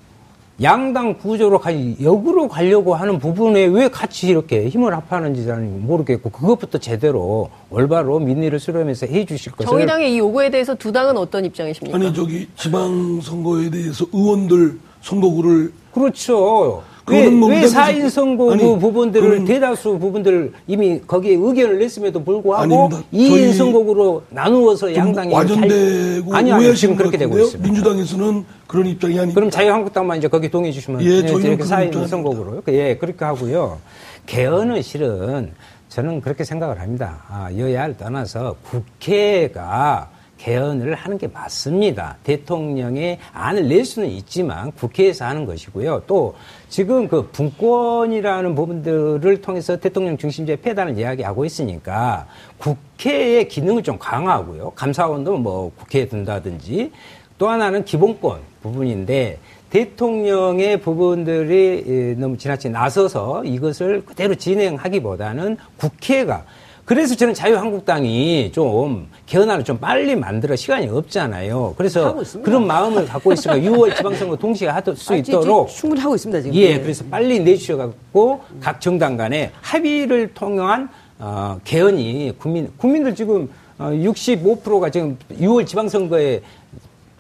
양당 0.62 1.18
구조로 1.18 1.60
가지 1.60 1.98
역으로 2.02 2.48
가려고 2.48 2.96
하는 2.96 3.20
부분에 3.20 3.66
왜 3.66 3.90
같이 3.90 4.28
이렇게 4.28 4.70
힘을 4.70 4.94
합하는지 4.96 5.46
는 5.46 5.86
모르겠고 5.86 6.30
그것부터 6.30 6.78
제대로 6.78 7.50
올바로 7.70 8.20
민의를 8.20 8.60
수렴해서 8.60 9.06
해 9.08 9.26
주실 9.26 9.52
것을 9.52 9.70
정의당의 9.70 10.14
이 10.14 10.20
요구에 10.20 10.50
대해서 10.50 10.74
두 10.74 10.92
당은 10.92 11.18
어떤 11.18 11.44
입장이십니까? 11.44 11.98
아니 11.98 12.14
저기 12.14 12.48
지방 12.56 13.20
선거에 13.22 13.70
대해서 13.70 14.06
의원들 14.14 14.80
선거구를 15.02 15.74
그렇죠. 15.94 16.84
왜, 17.08 17.26
왜 17.26 17.66
4인 17.66 18.10
선거구 18.10 18.54
아니, 18.54 18.64
부분들을 18.64 19.30
그건, 19.30 19.46
대다수 19.46 20.00
부분들을 20.00 20.54
이미 20.68 21.00
거기에 21.06 21.36
의견을 21.36 21.78
냈음에도 21.78 22.24
불구하고 22.24 22.90
2인 23.14 23.54
선거구로 23.54 24.24
나누어서 24.30 24.94
양당이 24.96 25.34
와전되고 25.34 26.36
아니, 26.36 26.52
아니, 26.52 26.76
지금 26.76 26.96
그렇게 26.96 27.18
되고 27.18 27.38
있습니다. 27.38 27.64
민주당에서는 27.64 28.46
그런 28.66 28.88
입장이 28.88 29.20
아니고 29.20 29.36
그럼 29.36 29.52
자유한국당만 29.52 30.18
이제 30.18 30.28
거기 30.28 30.50
동의해 30.50 30.72
주시면 30.74 31.02
예, 31.04 31.08
예 31.08 31.26
저희는 31.28 31.60
4인 31.60 32.08
선거구로 32.08 32.64
예, 32.70 32.98
그렇게 32.98 33.24
하고요. 33.24 33.78
개헌은 34.26 34.82
실은 34.82 35.52
저는 35.90 36.22
그렇게 36.22 36.44
생각을 36.44 36.82
합니다. 36.82 37.24
아, 37.30 37.50
여야를 37.56 37.98
떠나서 37.98 38.56
국회가 38.64 40.10
개헌을 40.38 40.96
하는 40.96 41.18
게 41.18 41.28
맞습니다. 41.28 42.18
대통령의 42.24 43.20
안을 43.34 43.68
낼 43.68 43.86
수는 43.86 44.10
있지만 44.10 44.72
국회에서 44.74 45.26
하는 45.26 45.46
것이고요. 45.46 46.04
또 46.08 46.36
지금 46.70 47.08
그 47.08 47.30
분권이라는 47.32 48.56
부분들을 48.56 49.42
통해서 49.42 49.78
대통령 49.78 50.18
중심제 50.18 50.58
폐단을 50.58 50.98
이야기하고 50.98 51.46
있으니까 51.46 52.28
국회의 52.58 53.48
기능을 53.48 53.84
좀 53.84 53.98
강화하고요. 53.98 54.72
감사원도 54.72 55.38
뭐 55.38 55.72
국회에 55.78 56.08
둔다든지 56.08 56.92
또 57.38 57.50
하나는 57.50 57.84
기본권 57.84 58.40
부분인데 58.62 59.40
대통령의 59.70 60.80
부분들이 60.80 62.16
너무 62.18 62.38
지나치게 62.38 62.70
나서서 62.70 63.44
이것을 63.44 64.06
그대로 64.06 64.36
진행하기보다는 64.36 65.58
국회가 65.78 66.46
그래서 66.86 67.16
저는 67.16 67.34
자유한국당이 67.34 68.52
좀 68.54 69.08
개헌안을 69.26 69.64
좀 69.64 69.78
빨리 69.80 70.16
만들어 70.16 70.56
시간이 70.56 70.88
없잖아요. 70.88 71.74
그래서 71.78 72.16
그런 72.44 72.68
마음을 72.68 73.08
갖고 73.08 73.34
있으니까 73.34 73.60
6월 73.72 73.96
지방선거 73.98 74.36
동시에 74.36 74.70
할 74.70 74.84
수 74.96 75.16
있도록 75.16 75.68
충분히 75.70 76.00
하고 76.02 76.14
있습니다 76.14 76.42
지금. 76.44 76.56
예, 76.56 76.76
네. 76.76 76.82
그래서 76.82 77.04
빨리 77.10 77.40
내주셔갖고 77.40 78.42
각 78.62 78.80
정당 78.80 79.18
간에 79.18 79.52
합의를 79.62 80.34
통한 80.36 80.90
어, 81.18 81.60
개헌이 81.64 82.34
국민 82.38 82.72
국민들 82.78 83.16
지금 83.16 83.50
어, 83.80 83.86
65%가 83.86 84.92
지금 84.92 85.18
6월 85.40 85.66
지방선거에 85.66 86.42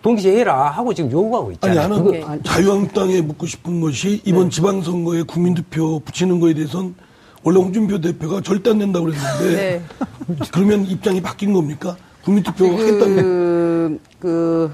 동시에 0.03 0.37
해라 0.37 0.69
하고 0.69 0.93
지금 0.93 1.11
요구하고 1.11 1.51
있잖아요. 1.53 1.79
아니, 1.79 1.89
나는 1.89 2.03
그거... 2.03 2.37
자유한국당에 2.43 3.21
묻고 3.21 3.47
싶은 3.47 3.81
것이 3.81 4.21
이번 4.25 4.43
네. 4.43 4.49
지방선거에 4.51 5.23
국민투표 5.23 5.99
붙이는 6.01 6.39
거에 6.39 6.53
대해서는 6.53 6.93
원래 7.45 7.59
홍준표 7.59 8.01
대표가 8.01 8.41
절대 8.41 8.71
안 8.71 8.79
된다고 8.79 9.05
그랬는데 9.05 9.55
네. 9.55 9.81
그러면 10.51 10.83
입장이 10.83 11.21
바뀐 11.21 11.53
겁니까? 11.53 11.95
국민투표 12.23 12.67
그, 12.67 12.75
하겠다는 12.75 13.99
그 14.19 14.71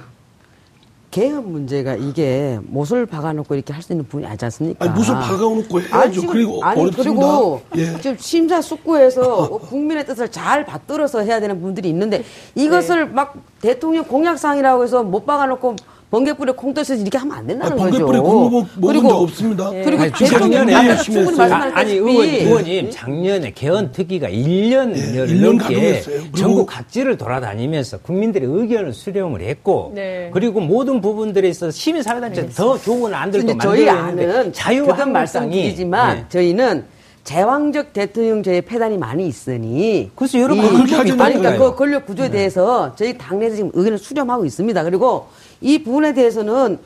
개헌 1.12 1.52
문제가 1.52 1.96
이게 1.96 2.58
못을 2.64 3.06
박아놓고 3.06 3.56
이렇게 3.56 3.74
할 3.74 3.84
수 3.84 3.92
있는 3.92 4.06
부분이 4.06 4.26
아니지 4.26 4.46
않습니까? 4.46 4.86
아니, 4.86 4.98
못을 4.98 5.14
박아놓고 5.14 5.82
해야죠. 5.82 6.22
아니, 6.22 6.28
그리고 6.28 6.64
아니, 6.64 6.80
어렵습니다. 6.80 7.10
그리고 7.10 7.62
예. 7.76 7.98
지금 8.00 8.16
심사숙고해서 8.18 9.50
국민의 9.68 10.06
뜻을 10.06 10.32
잘 10.32 10.66
받들어서 10.66 11.20
해야 11.24 11.42
되는 11.42 11.60
분들이 11.60 11.90
있는데 11.90 12.24
이것을 12.56 13.08
네. 13.08 13.14
막 13.14 13.36
대통령 13.60 14.06
공약상이라고 14.06 14.84
해서 14.84 15.04
못 15.04 15.26
박아놓고 15.26 15.76
번개불에 16.12 16.51
콩 16.57 16.74
떠서 16.74 16.93
이렇게 16.93 17.18
하면 17.18 17.38
안 17.38 17.47
된다는 17.47 17.72
아니, 17.72 17.82
번개불에 17.82 18.20
거죠. 18.20 18.24
콩 18.24 18.51
먹, 18.51 18.68
먹은 18.76 19.01
적 19.07 19.22
없습니다. 19.22 19.72
예. 19.74 19.84
그리고 19.84 20.12
작년에 20.12 20.74
아, 20.76 21.72
아니 21.74 21.93
의원, 21.93 22.28
의원님 22.28 22.91
작년에 22.91 23.51
개헌 23.51 23.93
특위가 23.93 24.28
1년 24.28 24.93
예, 25.16 25.34
넘게 25.41 26.01
전국 26.36 26.66
각지를 26.66 27.18
돌아다니면서 27.18 27.99
국민들의 27.99 28.47
의견을 28.51 28.91
수렴을 28.91 29.41
했고 29.41 29.93
네. 29.95 30.30
그리고 30.34 30.59
모든 30.59 30.99
부분들에 30.99 31.47
있어서 31.47 31.72
시민사회단체 31.72 32.49
더 32.49 32.78
좋은 32.78 33.14
안들도 33.14 33.57
저희 33.59 33.88
안은 33.88 34.51
자유한 34.51 35.14
말씀드리지만 35.14 36.18
네. 36.18 36.26
저희는 36.28 36.84
제왕적 37.24 37.94
대통령제의 37.94 38.64
폐단이 38.64 38.98
많이 38.98 39.28
있으니 39.28 40.12
그래서 40.16 40.40
여러 40.40 40.56
번 40.56 40.74
그렇게 40.74 40.96
하지 40.96 41.12
아니 41.12 41.36
그러니까 41.36 41.58
그 41.58 41.76
권력 41.76 42.06
구조에 42.06 42.28
네. 42.28 42.38
대해서 42.38 42.96
저희 42.96 43.18
당내에서 43.18 43.56
지금 43.56 43.72
의견을 43.74 43.98
수렴하고 43.98 44.46
있습니다. 44.46 44.84
그리고 44.84 45.28
이 45.62 45.84
부분에 45.84 46.14
대해서는 46.14 46.80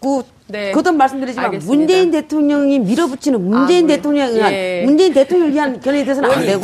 그 0.00 0.22
네. 0.48 0.72
거듭 0.72 0.94
말씀드리지만 0.96 1.46
알겠습니다. 1.46 1.74
문재인 1.78 2.10
대통령이 2.10 2.78
밀어붙이는 2.80 3.40
문재인 3.40 3.84
아, 3.84 3.88
대통령을 3.96 4.34
위한 4.36 4.52
예. 4.52 4.82
문재인 4.84 5.14
대통령을 5.14 5.54
위한 5.54 5.80
견해에 5.80 6.04
대해서는 6.04 6.30
안 6.30 6.44
되고 6.44 6.60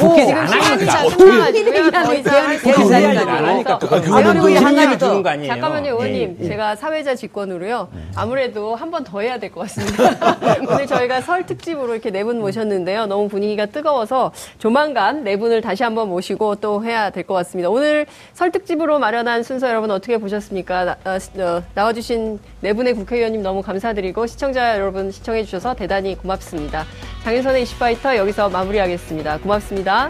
가지 4.76 4.99
더 4.99 5.22
잠깐만요. 5.47 5.93
의원님. 5.93 6.37
예. 6.41 6.49
제가 6.49 6.76
사회자 6.76 7.14
직권으로요. 7.14 7.89
아무래도 8.14 8.74
한 8.74 8.91
번 8.91 9.05
더 9.05 9.20
해야 9.20 9.39
될 9.39 9.51
것 9.53 9.61
같습니다. 9.62 10.37
오늘 10.68 10.87
저희가 10.87 11.20
설 11.22 11.47
특집으로 11.47 11.93
이렇게 11.95 12.11
네 12.11 12.24
분 12.24 12.41
모셨는데요. 12.41 13.07
너무 13.07 13.29
분위기가 13.29 13.64
뜨거워서 13.66 14.33
조만간 14.59 15.24
네 15.24 15.39
분을 15.39 15.61
다시 15.62 15.83
한번 15.83 16.09
모시고 16.11 16.57
또 16.57 16.85
해야 16.85 17.09
될 17.11 17.22
것 17.22 17.33
같습니다. 17.35 17.70
오늘 17.70 18.05
설 18.35 18.51
특집으로 18.51 18.99
마련한 18.99 19.43
순서 19.45 19.68
여러분 19.68 19.91
어떻게 19.91 20.18
보셨습니까? 20.18 20.85
나, 20.85 20.97
어, 21.05 21.18
어 21.43 21.62
나와주신 21.74 22.39
네 22.61 22.72
분의 22.74 22.95
국회의원님 22.95 23.43
너무 23.43 23.62
감사합니다 23.62 23.78
감사드리고 23.79 24.26
시청자 24.26 24.74
여러분 24.76 25.11
시청해 25.11 25.45
주셔서 25.45 25.74
대단히 25.74 26.16
고맙습니다. 26.16 26.85
장윤선의 27.22 27.62
이슈파이터 27.62 28.16
여기서 28.16 28.49
마무리하겠습니다. 28.49 29.39
고맙습니다. 29.39 30.09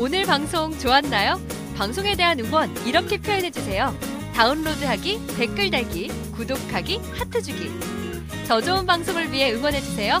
오늘 0.00 0.24
방송 0.24 0.76
좋았나요? 0.78 1.40
방송에 1.76 2.14
대한 2.16 2.38
응원 2.40 2.74
이렇게 2.86 3.18
표현해 3.18 3.50
주세요. 3.50 3.94
다운로드하기, 4.34 5.20
댓글 5.36 5.70
달기, 5.70 6.08
구독하기, 6.32 7.00
하트 7.18 7.42
주기. 7.42 7.70
저 8.46 8.60
좋은 8.60 8.86
방송을 8.86 9.32
위해 9.32 9.52
응원해 9.52 9.80
주세요. 9.80 10.20